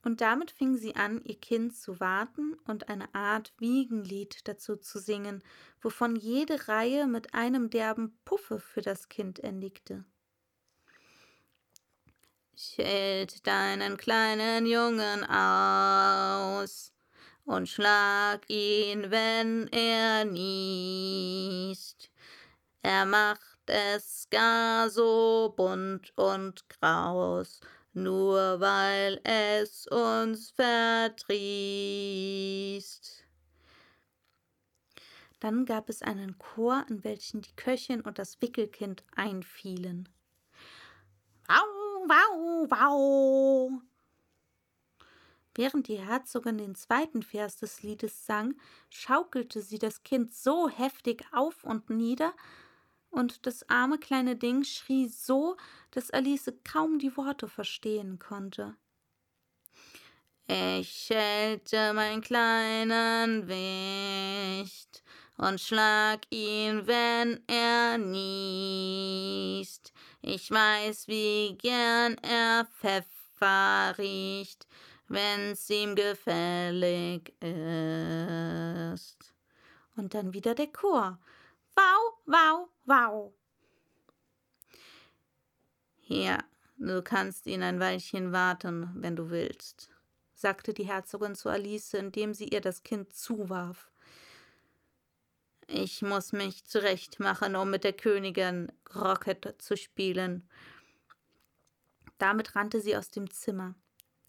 Und 0.03 0.21
damit 0.21 0.51
fing 0.51 0.77
sie 0.77 0.95
an, 0.95 1.21
ihr 1.25 1.39
Kind 1.39 1.75
zu 1.75 1.99
warten 1.99 2.53
und 2.65 2.89
eine 2.89 3.13
Art 3.13 3.53
Wiegenlied 3.57 4.47
dazu 4.47 4.77
zu 4.77 4.97
singen, 4.97 5.43
wovon 5.81 6.15
jede 6.15 6.67
Reihe 6.67 7.05
mit 7.05 7.33
einem 7.33 7.69
derben 7.69 8.17
Puffe 8.23 8.59
für 8.59 8.81
das 8.81 9.09
Kind 9.09 9.39
endigte. 9.39 10.05
Schild 12.55 13.45
deinen 13.45 13.97
kleinen 13.97 14.65
Jungen 14.65 15.23
aus 15.25 16.93
und 17.45 17.67
schlag 17.67 18.49
ihn, 18.49 19.11
wenn 19.11 19.67
er 19.67 20.25
niest. 20.25 22.09
Er 22.81 23.05
macht 23.05 23.48
es 23.69 24.27
gar 24.29 24.89
so 24.89 25.53
bunt 25.55 26.11
und 26.17 26.67
graus, 26.69 27.61
nur 27.93 28.59
weil 28.59 29.21
es 29.23 29.87
uns 29.87 30.51
verdrießt. 30.51 31.19
Dann 35.39 35.65
gab 35.65 35.87
es 35.89 36.01
einen 36.01 36.37
Chor, 36.37 36.85
in 36.89 37.03
welchen 37.03 37.41
die 37.41 37.55
Köchin 37.55 38.01
und 38.01 38.19
das 38.19 38.41
Wickelkind 38.41 39.03
einfielen. 39.15 40.09
Wau, 41.47 42.07
wau, 42.07 42.69
wau. 42.69 43.81
Während 45.55 45.87
die 45.87 45.99
Herzogin 45.99 46.57
den 46.57 46.75
zweiten 46.75 47.23
Vers 47.23 47.57
des 47.57 47.83
Liedes 47.83 48.25
sang, 48.25 48.55
schaukelte 48.89 49.61
sie 49.61 49.79
das 49.79 50.03
Kind 50.03 50.33
so 50.33 50.69
heftig 50.69 51.25
auf 51.31 51.63
und 51.63 51.89
nieder, 51.89 52.33
und 53.11 53.45
das 53.45 53.67
arme 53.69 53.97
kleine 53.97 54.35
Ding 54.35 54.63
schrie 54.63 55.07
so, 55.07 55.57
dass 55.91 56.11
Alice 56.11 56.51
kaum 56.63 56.99
die 56.99 57.15
Worte 57.17 57.47
verstehen 57.47 58.19
konnte. 58.19 58.75
Ich 60.47 60.89
schelte 61.07 61.93
mein 61.93 62.21
kleinen 62.21 63.47
Wicht 63.47 65.03
und 65.37 65.61
schlag 65.61 66.21
ihn, 66.31 66.87
wenn 66.87 67.43
er 67.47 67.99
niest. 67.99 69.93
Ich 70.21 70.49
weiß, 70.49 71.07
wie 71.07 71.55
gern 71.55 72.17
er 72.23 72.67
Pfeffer 72.79 73.95
riecht, 73.99 74.67
wenn's 75.07 75.69
ihm 75.69 75.95
gefällig 75.95 77.31
ist. 77.41 79.33
Und 79.95 80.15
dann 80.15 80.33
wieder 80.33 80.55
der 80.55 80.73
Chor. 80.73 81.19
Wow, 81.79 82.13
wow, 82.25 82.69
wow. 82.85 83.33
Ja, 86.07 86.39
du 86.77 87.01
kannst 87.01 87.45
ihn 87.45 87.63
ein 87.63 87.79
Weilchen 87.79 88.33
warten, 88.33 88.89
wenn 88.95 89.15
du 89.15 89.29
willst, 89.29 89.89
sagte 90.33 90.73
die 90.73 90.87
Herzogin 90.87 91.35
zu 91.35 91.47
Alice, 91.47 91.93
indem 91.93 92.33
sie 92.33 92.49
ihr 92.49 92.59
das 92.59 92.83
Kind 92.83 93.13
zuwarf. 93.13 93.89
Ich 95.67 96.01
muss 96.01 96.33
mich 96.33 96.65
zurechtmachen, 96.65 97.55
um 97.55 97.69
mit 97.69 97.85
der 97.85 97.93
Königin 97.93 98.71
Rocket 98.93 99.55
zu 99.61 99.77
spielen. 99.77 100.49
Damit 102.17 102.55
rannte 102.55 102.81
sie 102.81 102.97
aus 102.97 103.09
dem 103.09 103.29
Zimmer. 103.29 103.75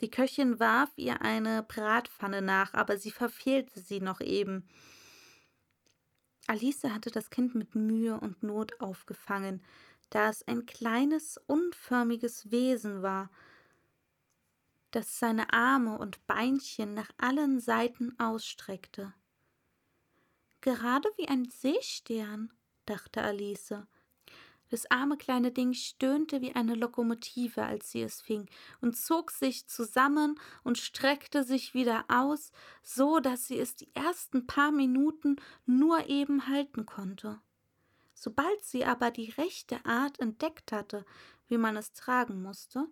Die 0.02 0.10
Köchin 0.10 0.60
warf 0.60 0.90
ihr 0.94 1.20
eine 1.22 1.64
Bratpfanne 1.64 2.42
nach, 2.42 2.74
aber 2.74 2.96
sie 2.96 3.10
verfehlte 3.10 3.80
sie 3.80 4.00
noch 4.00 4.20
eben. 4.20 4.68
Alice 6.46 6.84
hatte 6.84 7.10
das 7.10 7.30
Kind 7.30 7.54
mit 7.54 7.74
Mühe 7.74 8.18
und 8.18 8.42
Not 8.42 8.80
aufgefangen, 8.80 9.62
da 10.10 10.28
es 10.28 10.46
ein 10.46 10.66
kleines, 10.66 11.38
unförmiges 11.46 12.50
Wesen 12.50 13.02
war, 13.02 13.30
das 14.90 15.18
seine 15.18 15.52
Arme 15.52 15.98
und 15.98 16.26
Beinchen 16.26 16.94
nach 16.94 17.10
allen 17.16 17.60
Seiten 17.60 18.18
ausstreckte. 18.18 19.14
Gerade 20.60 21.08
wie 21.16 21.28
ein 21.28 21.48
Seestern, 21.48 22.52
dachte 22.86 23.22
Alice, 23.22 23.74
das 24.70 24.90
arme 24.90 25.16
kleine 25.16 25.50
Ding 25.50 25.74
stöhnte 25.74 26.40
wie 26.40 26.54
eine 26.54 26.74
Lokomotive, 26.74 27.62
als 27.62 27.90
sie 27.90 28.02
es 28.02 28.20
fing, 28.20 28.48
und 28.80 28.96
zog 28.96 29.30
sich 29.32 29.66
zusammen 29.66 30.38
und 30.62 30.78
streckte 30.78 31.44
sich 31.44 31.74
wieder 31.74 32.04
aus, 32.08 32.52
so 32.82 33.20
dass 33.20 33.46
sie 33.46 33.58
es 33.58 33.74
die 33.74 33.94
ersten 33.94 34.46
paar 34.46 34.72
Minuten 34.72 35.36
nur 35.66 36.08
eben 36.08 36.46
halten 36.46 36.86
konnte. 36.86 37.40
Sobald 38.14 38.64
sie 38.64 38.84
aber 38.84 39.10
die 39.10 39.30
rechte 39.30 39.84
Art 39.84 40.20
entdeckt 40.20 40.72
hatte, 40.72 41.04
wie 41.48 41.58
man 41.58 41.76
es 41.76 41.92
tragen 41.92 42.42
musste, 42.42 42.86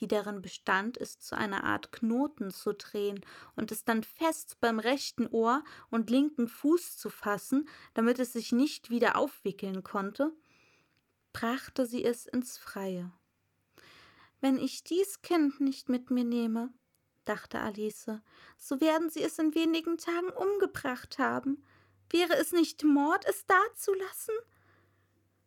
die 0.00 0.08
darin 0.08 0.42
bestand, 0.42 0.98
es 0.98 1.20
zu 1.20 1.36
einer 1.36 1.64
Art 1.64 1.92
Knoten 1.92 2.50
zu 2.50 2.74
drehen 2.74 3.24
und 3.54 3.70
es 3.70 3.84
dann 3.84 4.02
fest 4.02 4.58
beim 4.60 4.80
rechten 4.80 5.28
Ohr 5.28 5.62
und 5.90 6.10
linken 6.10 6.48
Fuß 6.48 6.98
zu 6.98 7.08
fassen, 7.08 7.68
damit 7.94 8.18
es 8.18 8.32
sich 8.32 8.50
nicht 8.50 8.90
wieder 8.90 9.16
aufwickeln 9.16 9.84
konnte, 9.84 10.32
brachte 11.32 11.86
sie 11.86 12.04
es 12.04 12.26
ins 12.26 12.58
Freie. 12.58 13.12
Wenn 14.40 14.58
ich 14.58 14.84
dies 14.84 15.22
Kind 15.22 15.60
nicht 15.60 15.88
mit 15.88 16.10
mir 16.10 16.24
nehme, 16.24 16.72
dachte 17.24 17.60
Alice, 17.60 18.10
so 18.58 18.80
werden 18.80 19.10
sie 19.10 19.22
es 19.22 19.38
in 19.38 19.54
wenigen 19.54 19.98
Tagen 19.98 20.30
umgebracht 20.30 21.18
haben. 21.18 21.64
Wäre 22.10 22.34
es 22.34 22.52
nicht 22.52 22.84
Mord, 22.84 23.24
es 23.26 23.46
dazulassen? 23.46 24.34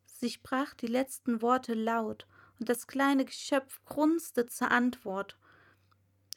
Sie 0.06 0.30
sprach 0.30 0.74
die 0.74 0.88
letzten 0.88 1.42
Worte 1.42 1.74
laut, 1.74 2.26
und 2.60 2.70
das 2.70 2.88
kleine 2.88 3.26
Geschöpf 3.26 3.84
grunzte 3.84 4.46
zur 4.46 4.72
Antwort. 4.72 5.38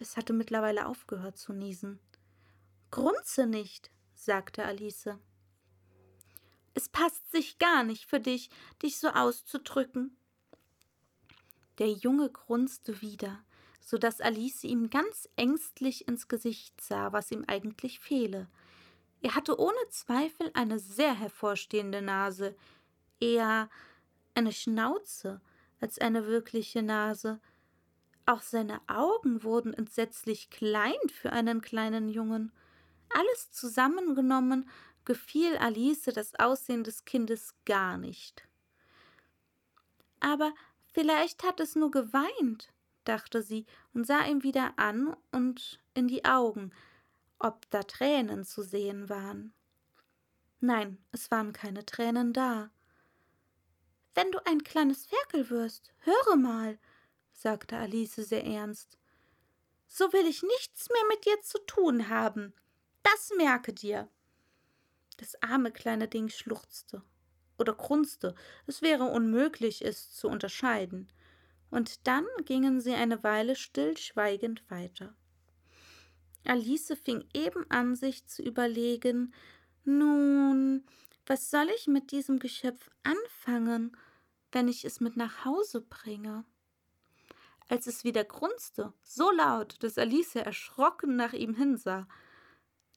Es 0.01 0.17
hatte 0.17 0.33
mittlerweile 0.33 0.87
aufgehört 0.87 1.39
zu 1.39 1.53
niesen. 1.53 2.01
Grunze 2.91 3.47
nicht, 3.47 3.91
sagte 4.15 4.65
Alice. 4.65 5.11
Es 6.79 6.89
passt 6.89 7.29
sich 7.33 7.59
gar 7.59 7.83
nicht 7.83 8.05
für 8.05 8.21
dich, 8.21 8.51
dich 8.85 9.01
so 9.01 9.09
auszudrücken. 9.09 10.17
Der 11.79 11.91
Junge 11.91 12.31
grunzte 12.31 13.03
wieder, 13.03 13.43
so 13.81 13.99
dass 13.99 14.21
Alice 14.21 14.63
ihm 14.63 14.89
ganz 14.89 15.29
ängstlich 15.35 16.07
ins 16.07 16.29
Gesicht 16.29 16.81
sah, 16.81 17.13
was 17.13 17.33
ihm 17.33 17.45
eigentlich 17.49 17.99
fehle. 17.99 18.47
Er 19.23 19.35
hatte 19.35 19.59
ohne 19.59 19.89
Zweifel 19.91 20.53
eine 20.55 20.79
sehr 20.79 21.19
hervorstehende 21.19 22.01
Nase, 22.01 22.55
eher 23.19 23.69
eine 24.37 24.53
Schnauze 24.53 25.41
als 25.81 25.99
eine 25.99 26.29
wirkliche 26.29 26.85
Nase. 26.85 27.41
Auch 28.25 28.43
seine 28.43 28.81
Augen 28.87 29.43
wurden 29.43 29.75
entsetzlich 29.75 30.49
klein 30.49 30.95
für 31.09 31.33
einen 31.33 31.61
kleinen 31.61 32.09
Jungen. 32.09 32.53
Alles 33.09 33.51
zusammengenommen 33.51 34.69
gefiel 35.09 35.57
Alice 35.57 36.05
das 36.05 36.35
Aussehen 36.35 36.85
des 36.85 37.07
Kindes 37.07 37.55
gar 37.65 37.97
nicht. 37.97 38.47
Aber 40.21 40.53
vielleicht 40.93 41.45
hat 41.45 41.61
es 41.61 41.75
nur 41.77 41.91
geweint, 41.91 42.75
dachte 43.05 43.41
sie 43.43 43.65
und 43.95 44.07
sah 44.07 44.27
ihm 44.27 44.43
wieder 44.43 44.75
an 44.77 45.17
und 45.33 45.81
in 45.95 46.09
die 46.09 46.27
Augen, 46.27 46.73
ob 47.39 47.71
da 47.71 47.85
Tränen 47.85 48.45
zu 48.45 48.63
sehen 48.63 49.09
waren. 49.09 49.55
Nein, 50.61 50.99
es 51.11 51.31
waren 51.31 51.55
keine 51.55 51.87
Tränen 51.87 52.35
da. 52.35 52.71
Wenn 54.15 54.31
du 54.31 54.45
ein 54.45 54.63
kleines 54.63 55.07
Ferkel 55.07 55.49
wirst, 55.49 55.95
höre 56.01 56.37
mal, 56.37 56.79
sagte 57.33 57.79
Alice 57.79 58.17
sehr 58.17 58.45
ernst. 58.45 58.99
So 59.87 60.13
will 60.13 60.27
ich 60.27 60.43
nichts 60.43 60.91
mehr 60.91 61.05
mit 61.09 61.25
dir 61.25 61.41
zu 61.41 61.59
tun 61.65 62.11
haben. 62.11 62.53
Das 63.03 63.33
merke 63.39 63.73
dir. 63.73 64.11
Das 65.19 65.41
arme 65.43 65.71
kleine 65.71 66.09
Ding 66.09 66.29
schluchzte 66.31 67.03
oder 67.59 67.75
grunzte, 67.75 68.35
es 68.67 68.83
wäre 68.83 69.05
unmöglich, 69.05 69.85
es 69.85 70.13
zu 70.13 70.29
unterscheiden. 70.29 71.13
Und 71.71 72.07
dann 72.07 72.25
gingen 72.45 72.81
sie 72.81 72.95
eine 72.95 73.23
Weile 73.23 73.57
stillschweigend 73.57 74.69
weiter. 74.71 75.15
Alice 76.45 76.97
fing 77.05 77.29
eben 77.35 77.67
an, 77.69 77.95
sich 77.95 78.27
zu 78.27 78.43
überlegen, 78.43 79.35
nun, 79.85 80.85
was 81.27 81.51
soll 81.51 81.69
ich 81.77 81.87
mit 81.89 82.11
diesem 82.11 82.39
Geschöpf 82.39 82.89
anfangen, 83.03 83.97
wenn 84.53 84.69
ich 84.69 84.85
es 84.85 85.01
mit 85.01 85.17
nach 85.17 85.45
Hause 85.45 85.83
bringe? 85.83 86.45
Als 87.69 87.87
es 87.87 88.03
wieder 88.03 88.25
grunzte, 88.25 88.95
so 89.03 89.31
laut, 89.31 89.77
dass 89.83 89.99
Alice 89.99 90.37
erschrocken 90.37 91.17
nach 91.17 91.35
ihm 91.35 91.55
hinsah. 91.55 92.09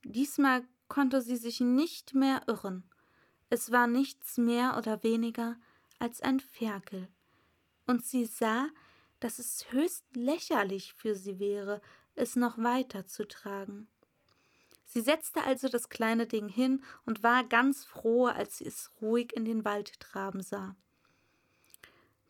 Diesmal 0.04 0.66
konnte 0.92 1.22
sie 1.22 1.38
sich 1.38 1.62
nicht 1.62 2.14
mehr 2.14 2.42
irren. 2.48 2.84
Es 3.50 3.72
war 3.72 3.88
nichts 3.88 4.38
mehr 4.38 4.76
oder 4.78 5.04
weniger 5.04 5.56
als 6.00 6.20
ein 6.22 6.42
Ferkel, 6.42 7.08
und 7.88 8.06
sie 8.06 8.26
sah, 8.26 8.68
dass 9.22 9.40
es 9.40 9.72
höchst 9.72 10.04
lächerlich 10.14 10.94
für 10.94 11.16
sie 11.16 11.40
wäre, 11.40 11.82
es 12.16 12.36
noch 12.36 12.58
weiter 12.58 13.08
zu 13.08 13.26
tragen. 13.26 13.88
Sie 14.84 15.00
setzte 15.00 15.44
also 15.44 15.70
das 15.70 15.88
kleine 15.88 16.28
Ding 16.28 16.50
hin 16.50 16.84
und 17.06 17.24
war 17.24 17.46
ganz 17.46 17.86
froh, 17.86 18.26
als 18.26 18.58
sie 18.58 18.66
es 18.66 18.92
ruhig 19.02 19.32
in 19.34 19.46
den 19.46 19.64
Wald 19.64 19.98
traben 20.02 20.44
sah. 20.44 20.76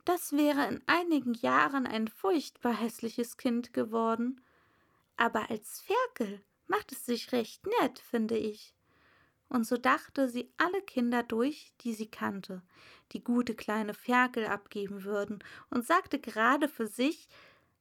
Das 0.05 0.33
wäre 0.33 0.67
in 0.67 0.83
einigen 0.85 1.33
Jahren 1.33 1.87
ein 1.87 2.07
furchtbar 2.07 2.79
hässliches 2.79 3.37
Kind 3.37 3.73
geworden, 3.73 4.39
aber 5.17 5.49
als 5.49 5.79
Ferkel 5.81 6.43
macht 6.71 6.93
es 6.93 7.05
sich 7.05 7.33
recht 7.33 7.67
nett, 7.81 7.99
finde 7.99 8.37
ich. 8.37 8.73
Und 9.49 9.67
so 9.67 9.75
dachte 9.75 10.29
sie 10.29 10.49
alle 10.55 10.81
Kinder 10.81 11.21
durch, 11.21 11.73
die 11.81 11.93
sie 11.93 12.09
kannte, 12.09 12.61
die 13.11 13.21
gute 13.21 13.53
kleine 13.53 13.93
Ferkel 13.93 14.45
abgeben 14.45 15.03
würden, 15.03 15.43
und 15.69 15.85
sagte 15.85 16.19
gerade 16.19 16.69
für 16.69 16.87
sich, 16.87 17.27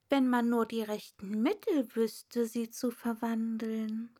wenn 0.08 0.28
man 0.28 0.48
nur 0.48 0.66
die 0.66 0.82
rechten 0.82 1.40
Mittel 1.40 1.94
wüsste, 1.94 2.46
sie 2.46 2.70
zu 2.70 2.90
verwandeln. 2.90 4.12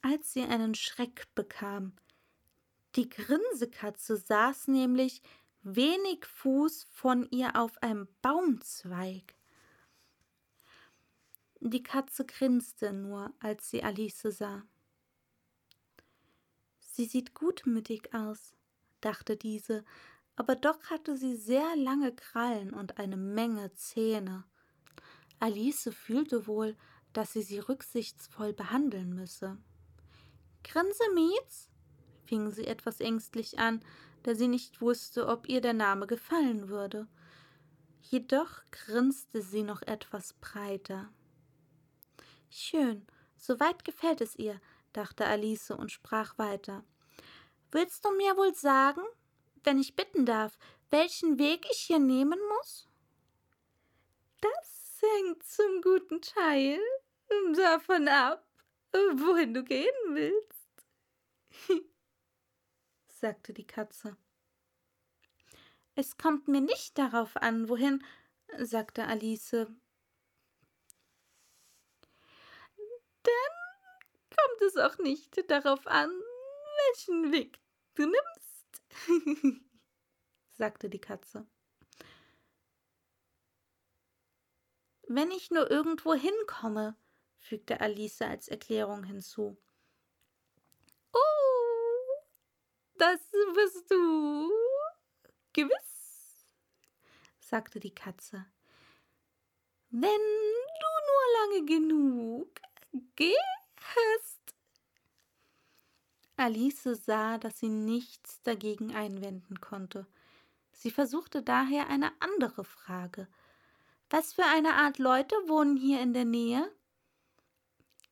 Als 0.00 0.32
sie 0.32 0.44
einen 0.44 0.74
Schreck 0.74 1.26
bekam, 1.34 1.92
die 2.94 3.10
Grinsekatze 3.10 4.16
saß 4.16 4.68
nämlich 4.68 5.20
wenig 5.62 6.24
Fuß 6.24 6.86
von 6.90 7.28
ihr 7.30 7.56
auf 7.56 7.82
einem 7.82 8.08
Baumzweig. 8.22 9.35
Die 11.68 11.82
Katze 11.82 12.24
grinste 12.24 12.92
nur, 12.92 13.34
als 13.40 13.70
sie 13.70 13.82
Alice 13.82 14.22
sah. 14.22 14.62
Sie 16.78 17.06
sieht 17.06 17.34
gutmütig 17.34 18.14
aus, 18.14 18.54
dachte 19.00 19.36
diese, 19.36 19.84
aber 20.36 20.54
doch 20.54 20.80
hatte 20.84 21.16
sie 21.16 21.34
sehr 21.34 21.74
lange 21.74 22.14
Krallen 22.14 22.72
und 22.72 22.98
eine 22.98 23.16
Menge 23.16 23.74
Zähne. 23.74 24.44
Alice 25.40 25.90
fühlte 25.92 26.46
wohl, 26.46 26.76
dass 27.12 27.32
sie 27.32 27.42
sie 27.42 27.58
rücksichtsvoll 27.58 28.52
behandeln 28.52 29.12
müsse. 29.12 29.58
Grinsemies? 30.62 31.68
fing 32.26 32.52
sie 32.52 32.68
etwas 32.68 33.00
ängstlich 33.00 33.58
an, 33.58 33.84
da 34.22 34.36
sie 34.36 34.46
nicht 34.46 34.80
wusste, 34.80 35.26
ob 35.26 35.48
ihr 35.48 35.60
der 35.60 35.74
Name 35.74 36.06
gefallen 36.06 36.68
würde. 36.68 37.08
Jedoch 38.02 38.62
grinste 38.70 39.42
sie 39.42 39.64
noch 39.64 39.82
etwas 39.82 40.32
breiter. 40.34 41.10
Schön, 42.50 43.06
soweit 43.36 43.84
gefällt 43.84 44.20
es 44.20 44.36
ihr, 44.36 44.60
dachte 44.92 45.26
Alice 45.26 45.70
und 45.70 45.90
sprach 45.90 46.38
weiter. 46.38 46.84
Willst 47.70 48.04
du 48.04 48.10
mir 48.16 48.36
wohl 48.36 48.54
sagen, 48.54 49.02
wenn 49.64 49.78
ich 49.78 49.96
bitten 49.96 50.24
darf, 50.24 50.58
welchen 50.90 51.38
Weg 51.38 51.66
ich 51.70 51.78
hier 51.78 51.98
nehmen 51.98 52.38
muss? 52.56 52.88
Das 54.40 55.00
hängt 55.00 55.42
zum 55.42 55.82
guten 55.82 56.20
Teil 56.22 56.78
davon 57.56 58.08
ab, 58.08 58.46
wohin 58.92 59.54
du 59.54 59.64
gehen 59.64 59.86
willst, 60.08 60.86
sagte 63.08 63.52
die 63.52 63.66
Katze. 63.66 64.16
Es 65.94 66.18
kommt 66.18 66.46
mir 66.46 66.60
nicht 66.60 66.98
darauf 66.98 67.36
an, 67.36 67.68
wohin, 67.68 68.04
sagte 68.58 69.06
Alice. 69.06 69.66
Dann 73.26 74.36
kommt 74.36 74.62
es 74.62 74.76
auch 74.76 74.98
nicht 74.98 75.50
darauf 75.50 75.86
an, 75.86 76.10
welchen 76.86 77.32
Weg 77.32 77.60
du 77.94 78.06
nimmst, 78.06 79.62
sagte 80.52 80.88
die 80.88 81.00
Katze. 81.00 81.46
Wenn 85.08 85.30
ich 85.30 85.50
nur 85.50 85.70
irgendwo 85.70 86.14
hinkomme, 86.14 86.96
fügte 87.38 87.80
Alice 87.80 88.22
als 88.22 88.48
Erklärung 88.48 89.04
hinzu. 89.04 89.56
Oh, 91.12 91.18
das 92.94 93.20
bist 93.54 93.90
du 93.90 94.50
gewiss, 95.52 96.54
sagte 97.38 97.78
die 97.80 97.94
Katze. 97.94 98.46
Wenn 99.90 100.00
du 100.00 100.90
nur 101.06 101.40
lange 101.40 101.64
genug 101.66 102.60
gehst. 103.16 104.54
Alice 106.36 106.82
sah, 107.04 107.38
dass 107.38 107.58
sie 107.58 107.68
nichts 107.68 108.42
dagegen 108.42 108.94
einwenden 108.94 109.60
konnte. 109.60 110.06
Sie 110.72 110.90
versuchte 110.90 111.42
daher 111.42 111.88
eine 111.88 112.12
andere 112.20 112.64
Frage. 112.64 113.28
Was 114.10 114.34
für 114.34 114.44
eine 114.44 114.74
Art 114.74 114.98
Leute 114.98 115.34
wohnen 115.46 115.76
hier 115.76 116.00
in 116.00 116.12
der 116.12 116.26
Nähe? 116.26 116.70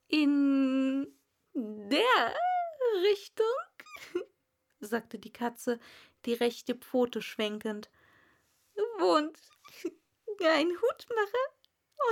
In 0.09 1.15
der 1.53 2.35
Richtung, 3.03 3.47
sagte 4.81 5.19
die 5.19 5.33
Katze, 5.33 5.79
die 6.25 6.33
rechte 6.33 6.75
Pfote 6.75 7.21
schwenkend. 7.21 7.91
Wohnt 8.99 9.39
ein 10.43 10.69
Hutmacher 10.69 11.47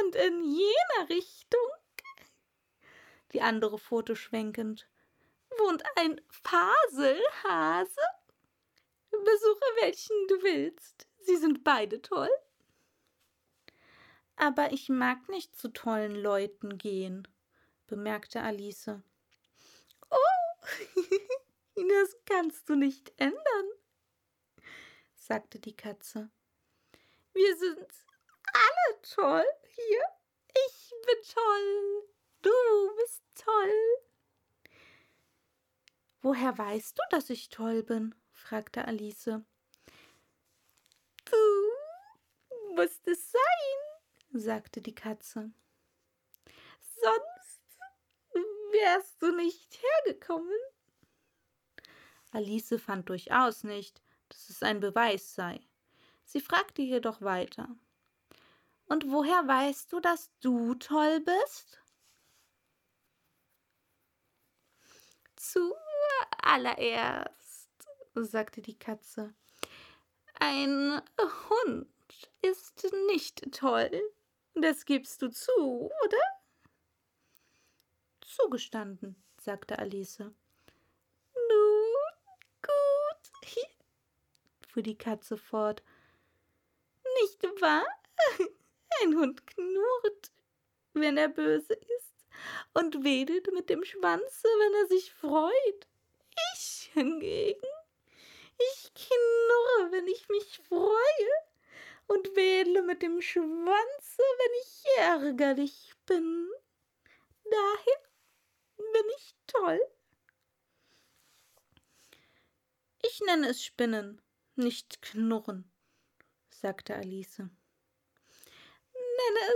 und 0.00 0.14
in 0.14 0.42
jener 0.42 1.08
Richtung, 1.08 1.68
die 3.32 3.42
andere 3.42 3.78
Pfote 3.78 4.16
schwenkend, 4.16 4.88
wohnt 5.58 5.82
ein 5.96 6.20
Faselhase. 6.28 8.00
Besuche 9.10 9.66
welchen 9.82 10.26
du 10.28 10.42
willst. 10.42 11.06
Sie 11.20 11.36
sind 11.36 11.64
beide 11.64 12.00
toll. 12.00 12.30
Aber 14.36 14.72
ich 14.72 14.88
mag 14.88 15.28
nicht 15.28 15.56
zu 15.56 15.68
tollen 15.68 16.14
Leuten 16.16 16.78
gehen, 16.78 17.28
bemerkte 17.86 18.40
Alice. 18.40 18.88
Oh, 20.10 20.64
das 21.76 22.16
kannst 22.26 22.68
du 22.68 22.74
nicht 22.74 23.12
ändern, 23.18 23.66
sagte 25.14 25.60
die 25.60 25.76
Katze. 25.76 26.30
Wir 27.34 27.56
sind 27.56 27.86
alle 28.52 29.02
toll 29.02 29.44
hier. 29.74 30.02
Ich 30.66 30.92
bin 31.06 31.34
toll. 31.34 32.08
Du 32.42 32.50
bist 32.96 33.22
toll. 33.34 34.02
Woher 36.20 36.56
weißt 36.56 36.98
du, 36.98 37.02
dass 37.10 37.30
ich 37.30 37.48
toll 37.48 37.82
bin? 37.82 38.14
fragte 38.32 38.84
Alice. 38.84 39.24
Du 41.24 41.36
musst 42.74 43.06
es 43.08 43.32
sein, 43.32 44.40
sagte 44.40 44.80
die 44.80 44.94
Katze. 44.94 45.52
Sonst 47.00 47.78
wärst 48.72 49.20
du 49.22 49.34
nicht 49.34 49.80
hergekommen. 49.82 50.58
Alice 52.32 52.74
fand 52.78 53.08
durchaus 53.08 53.64
nicht, 53.64 54.02
dass 54.28 54.48
es 54.48 54.62
ein 54.62 54.80
Beweis 54.80 55.34
sei. 55.34 55.60
Sie 56.24 56.40
fragte 56.40 56.82
jedoch 56.82 57.20
weiter. 57.20 57.68
Und 58.86 59.10
woher 59.10 59.46
weißt 59.46 59.92
du, 59.92 60.00
dass 60.00 60.30
du 60.40 60.74
toll 60.74 61.20
bist? 61.20 61.81
Zuallererst, 65.42 67.70
sagte 68.14 68.62
die 68.62 68.78
Katze, 68.78 69.34
ein 70.38 71.02
Hund 71.18 71.88
ist 72.42 72.88
nicht 73.08 73.50
toll. 73.50 73.90
Das 74.54 74.84
gibst 74.84 75.20
du 75.20 75.32
zu, 75.32 75.90
oder? 76.04 76.22
Zugestanden, 78.20 79.20
sagte 79.36 79.80
Alice. 79.80 80.20
Nun, 80.20 80.32
gut, 82.62 83.32
fuhr 84.68 84.84
die 84.84 84.96
Katze 84.96 85.36
fort. 85.36 85.82
Nicht 87.20 87.42
wahr? 87.60 87.84
Ein 89.02 89.16
Hund 89.16 89.44
knurrt, 89.44 90.30
wenn 90.92 91.16
er 91.16 91.28
böse 91.28 91.74
ist, 91.74 92.11
und 92.74 93.04
wedelt 93.04 93.52
mit 93.52 93.70
dem 93.70 93.84
Schwanze, 93.84 94.48
wenn 94.48 94.74
er 94.82 94.86
sich 94.88 95.12
freut. 95.12 95.88
Ich 96.54 96.90
hingegen, 96.92 97.68
ich 98.58 98.92
knurre, 98.94 99.92
wenn 99.92 100.06
ich 100.06 100.28
mich 100.28 100.60
freue, 100.68 101.32
und 102.06 102.36
wedle 102.36 102.82
mit 102.82 103.02
dem 103.02 103.20
Schwanze, 103.22 104.22
wenn 104.38 104.52
ich 104.62 104.84
ärgerlich 104.98 105.92
bin. 106.06 106.50
Daher 107.44 108.00
bin 108.76 109.04
ich 109.16 109.34
toll. 109.46 109.80
Ich 113.04 113.20
nenne 113.20 113.48
es 113.48 113.64
Spinnen, 113.64 114.22
nicht 114.54 115.02
Knurren, 115.02 115.70
sagte 116.50 116.94
Alice. 116.94 117.38
Nenne 117.38 117.52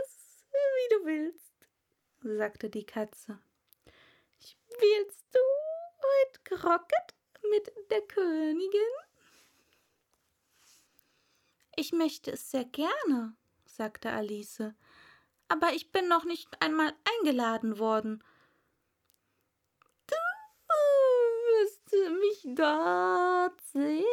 es, 0.02 0.44
wie 0.50 0.88
du 0.94 1.04
willst, 1.04 1.55
sagte 2.34 2.70
die 2.70 2.84
Katze. 2.84 3.38
Spielst 4.38 5.24
du 5.32 5.40
heute 6.02 6.40
Crocket 6.44 7.14
mit 7.50 7.72
der 7.90 8.02
Königin? 8.02 8.80
Ich 11.76 11.92
möchte 11.92 12.32
es 12.32 12.50
sehr 12.50 12.64
gerne, 12.64 13.36
sagte 13.64 14.10
Alice, 14.10 14.72
aber 15.48 15.72
ich 15.74 15.92
bin 15.92 16.08
noch 16.08 16.24
nicht 16.24 16.48
einmal 16.60 16.92
eingeladen 17.18 17.78
worden. 17.78 18.24
Du 20.06 20.16
wirst 20.74 21.92
mich 21.92 22.54
dort 22.56 23.60
sehen, 23.60 24.04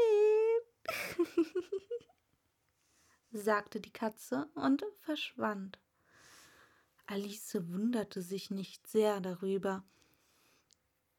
sagte 3.32 3.80
die 3.80 3.93
Katze 3.93 4.49
und 4.56 4.86
verschwand. 5.02 5.80
Alice 7.06 7.56
wunderte 7.70 8.22
sich 8.22 8.50
nicht 8.50 8.88
sehr 8.88 9.20
darüber. 9.20 9.84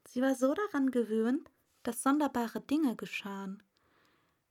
Sie 0.07 0.21
war 0.21 0.35
so 0.35 0.53
daran 0.53 0.91
gewöhnt, 0.91 1.51
dass 1.83 2.01
sonderbare 2.01 2.61
Dinge 2.61 2.95
geschahen. 2.95 3.61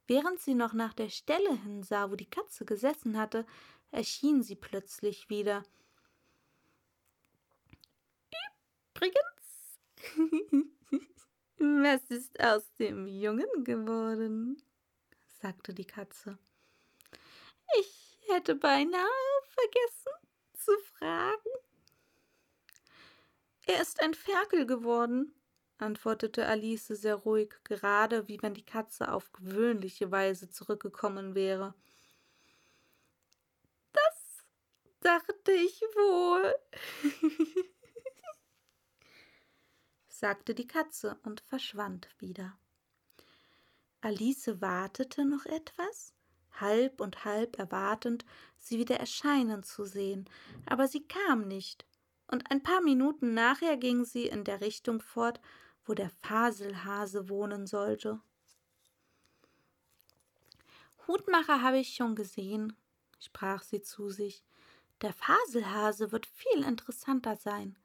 Während 0.07 0.41
sie 0.41 0.55
noch 0.55 0.75
nach 0.75 0.95
der 0.95 1.09
Stelle 1.09 1.61
hinsah, 1.63 2.11
wo 2.11 2.17
die 2.17 2.29
Katze 2.29 2.65
gesessen 2.65 3.19
hatte, 3.19 3.47
erschien 3.91 4.43
sie 4.43 4.55
plötzlich 4.55 5.29
wieder. 5.29 5.65
Übrigens, 8.95 9.81
was 11.59 12.03
ist 12.11 12.39
aus 12.41 12.73
dem 12.75 13.07
Jungen 13.07 13.65
geworden? 13.65 14.63
sagte 15.41 15.75
die 15.75 15.87
Katze. 15.87 16.39
Ich 17.81 18.21
hätte 18.29 18.55
beinahe 18.55 19.09
vergessen 19.49 20.24
zu 20.65 20.73
fragen. 20.99 21.51
Er 23.67 23.81
ist 23.81 24.01
ein 24.01 24.15
Ferkel 24.15 24.67
geworden, 24.67 25.35
antwortete 25.79 26.47
Alice 26.47 26.87
sehr 26.89 27.15
ruhig, 27.15 27.55
gerade 27.65 28.29
wie 28.29 28.41
wenn 28.43 28.55
die 28.55 28.65
Katze 28.65 29.13
auf 29.13 29.33
gewöhnliche 29.33 30.11
Weise 30.11 30.51
zurückgekommen 30.51 31.35
wäre. 31.35 31.75
Das 33.93 34.45
dachte 35.01 35.53
ich 35.53 35.81
wohl, 35.81 36.55
sagte 40.09 40.55
die 40.55 40.67
Katze 40.67 41.19
und 41.23 41.41
verschwand 41.41 42.09
wieder. 42.19 42.59
Alice 44.03 44.61
wartete 44.61 45.25
noch 45.25 45.47
etwas, 45.47 46.13
halb 46.53 47.01
und 47.01 47.25
halb 47.25 47.59
erwartend, 47.59 48.27
sie 48.67 48.79
wieder 48.79 48.99
erscheinen 48.99 49.63
zu 49.63 49.85
sehen, 49.85 50.29
aber 50.67 50.89
sie 50.89 51.07
kam 51.07 51.47
nicht, 51.47 51.85
und 52.27 52.51
ein 52.51 52.63
paar 52.63 52.81
Minuten 52.81 53.35
nachher 53.35 53.77
ging 53.77 54.05
sie 54.05 54.27
in 54.27 54.45
der 54.45 54.61
Richtung 54.61 55.01
fort, 55.01 55.41
wo 55.85 55.95
der 55.95 56.11
Faselhase 56.23 57.29
wohnen 57.29 57.67
sollte. 57.67 58.21
Hutmacher 61.07 61.63
habe 61.63 61.79
ich 61.79 61.95
schon 61.95 62.15
gesehen, 62.15 62.75
sprach 63.19 63.63
sie 63.63 63.83
zu 63.83 64.09
sich. 64.09 64.43
Der 65.03 65.13
Faselhase 65.13 66.13
wird 66.13 66.27
viel 66.27 66.65
interessanter 66.65 67.37
sein. 67.37 67.77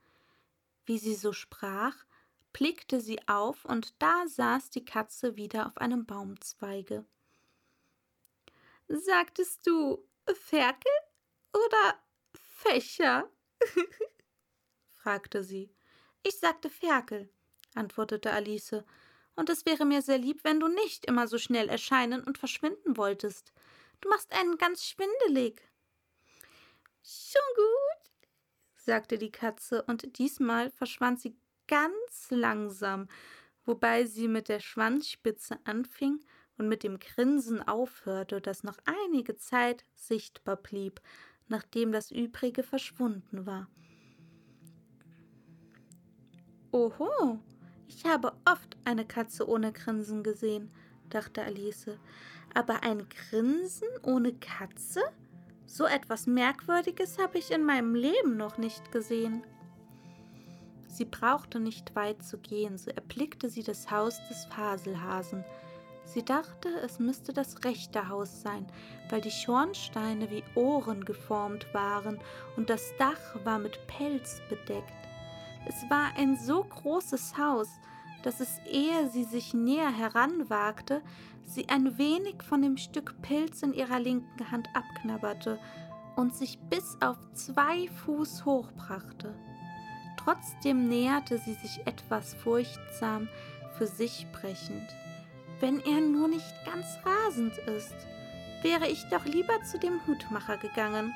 Wie 0.86 0.98
sie 0.98 1.15
so 1.15 1.34
sprach, 1.34 1.96
blickte 2.54 3.02
sie 3.02 3.28
auf, 3.28 3.65
und 3.65 4.02
da 4.02 4.26
saß 4.28 4.70
die 4.70 4.86
Katze 4.86 5.36
wieder 5.36 5.68
auf 5.68 5.78
einem 5.78 6.06
Baumzweige. 6.06 7.06
Sagtest 8.88 9.68
du 9.68 10.04
Ferkel 10.36 10.92
oder 11.54 12.00
Fächer? 12.34 13.32
fragte 14.96 15.44
sie. 15.44 15.74
Ich 16.24 16.39
sagte 16.39 16.70
Ferkel, 16.70 17.30
antwortete 17.76 18.32
Alice, 18.32 18.84
und 19.36 19.50
es 19.50 19.65
wäre 19.65 19.86
mir 19.86 20.02
sehr 20.02 20.18
lieb, 20.18 20.44
wenn 20.44 20.60
du 20.60 20.68
nicht 20.68 21.06
immer 21.06 21.28
so 21.28 21.38
schnell 21.38 21.70
erscheinen 21.70 22.24
und 22.24 22.38
verschwinden 22.38 22.98
wolltest. 22.98 23.54
Du 24.02 24.10
machst 24.10 24.34
einen 24.34 24.58
ganz 24.58 24.84
schwindelig. 24.86 25.62
Schon 27.02 27.42
gut, 27.56 28.12
sagte 28.76 29.18
die 29.18 29.32
Katze, 29.32 29.84
und 29.84 30.18
diesmal 30.18 30.70
verschwand 30.70 31.22
sie 31.22 31.38
ganz 31.68 32.28
langsam, 32.30 33.08
wobei 33.63 34.06
sie 34.06 34.28
mit 34.28 34.50
der 34.50 34.60
Schwanzspitze 34.60 35.58
anfing 35.63 36.20
und 36.60 36.67
mit 36.67 36.84
dem 36.84 37.00
Grinsen 37.00 37.65
aufhörte, 37.67 38.41
das 38.41 38.63
noch 38.63 38.78
einige 38.86 39.38
Zeit 39.38 39.86
sichtbar 39.95 40.58
blieb, 40.58 41.02
nachdem 41.48 41.91
das 41.91 42.12
übrige 42.12 42.63
verschwunden 42.63 43.45
war. 43.45 43.67
Oho, 46.72 47.39
ich 47.88 48.06
habe 48.06 48.34
oft 48.45 48.78
eine 48.86 49.06
Katze 49.06 49.48
ohne 49.48 49.72
Grinsen 49.72 50.22
gesehen, 50.22 50.69
dachte 51.10 51.41
Alice. 51.41 51.98
Aber 52.54 52.84
ein 52.84 53.08
Grinsen 53.10 53.88
ohne 54.04 54.34
Katze? 54.34 55.02
So 55.65 55.86
etwas 55.86 56.28
Merkwürdiges 56.28 57.17
habe 57.17 57.38
ich 57.38 57.52
in 57.52 57.63
meinem 57.63 57.95
Leben 57.95 58.38
noch 58.38 58.58
nicht 58.58 58.91
gesehen. 58.91 59.43
Sie 60.88 61.06
brauchte 61.06 61.60
nicht 61.60 61.95
weit 61.95 62.24
zu 62.24 62.38
gehen, 62.39 62.78
so 62.78 62.91
erblickte 62.91 63.50
sie 63.50 63.63
das 63.63 63.89
Haus 63.89 64.19
des 64.28 64.45
Faselhasen. 64.45 65.45
Sie 66.13 66.26
dachte, 66.26 66.69
es 66.84 66.98
müsste 66.98 67.34
das 67.34 67.63
rechte 67.63 68.10
Haus 68.10 68.41
sein, 68.41 68.65
weil 69.10 69.22
die 69.22 69.30
Schornsteine 69.30 70.32
wie 70.32 70.43
Ohren 70.56 71.06
geformt 71.06 71.72
waren 71.72 72.19
und 72.58 72.72
das 72.72 72.82
Dach 72.98 73.36
war 73.43 73.60
mit 73.60 73.86
Pelz 73.86 74.41
bedeckt. 74.50 74.91
Es 75.67 75.88
war 75.88 76.12
ein 76.17 76.36
so 76.36 76.63
großes 76.63 77.38
Haus, 77.38 77.67
dass 78.24 78.39
es, 78.39 78.60
ehe 78.65 79.08
sie 79.10 79.24
sich 79.24 79.54
näher 79.54 79.91
heranwagte, 79.91 81.04
sie 81.45 81.69
ein 81.69 82.00
wenig 82.00 82.41
von 82.41 82.63
dem 82.63 82.78
Stück 82.78 83.22
Pilz 83.22 83.62
in 83.62 83.74
ihrer 83.74 84.00
linken 84.00 84.50
Hand 84.50 84.67
abknabberte 84.74 85.60
und 86.15 86.36
sich 86.36 86.58
bis 86.72 86.98
auf 87.02 87.17
zwei 87.34 87.88
Fuß 87.88 88.45
hochbrachte. 88.45 89.36
Trotzdem 90.17 90.88
näherte 90.88 91.38
sie 91.38 91.54
sich 91.54 91.86
etwas 91.86 92.34
furchtsam, 92.34 93.30
für 93.78 93.86
sich 93.86 94.28
sprechend. 94.28 94.89
Wenn 95.60 95.82
er 95.82 96.00
nur 96.00 96.28
nicht 96.30 96.54
ganz 96.65 96.86
rasend 97.06 97.58
ist, 97.58 97.95
wäre 98.62 98.88
ich 98.88 99.10
doch 99.10 99.26
lieber 99.26 99.62
zu 99.63 99.78
dem 99.78 100.00
Hutmacher 100.08 100.58
gegangen. 100.58 101.13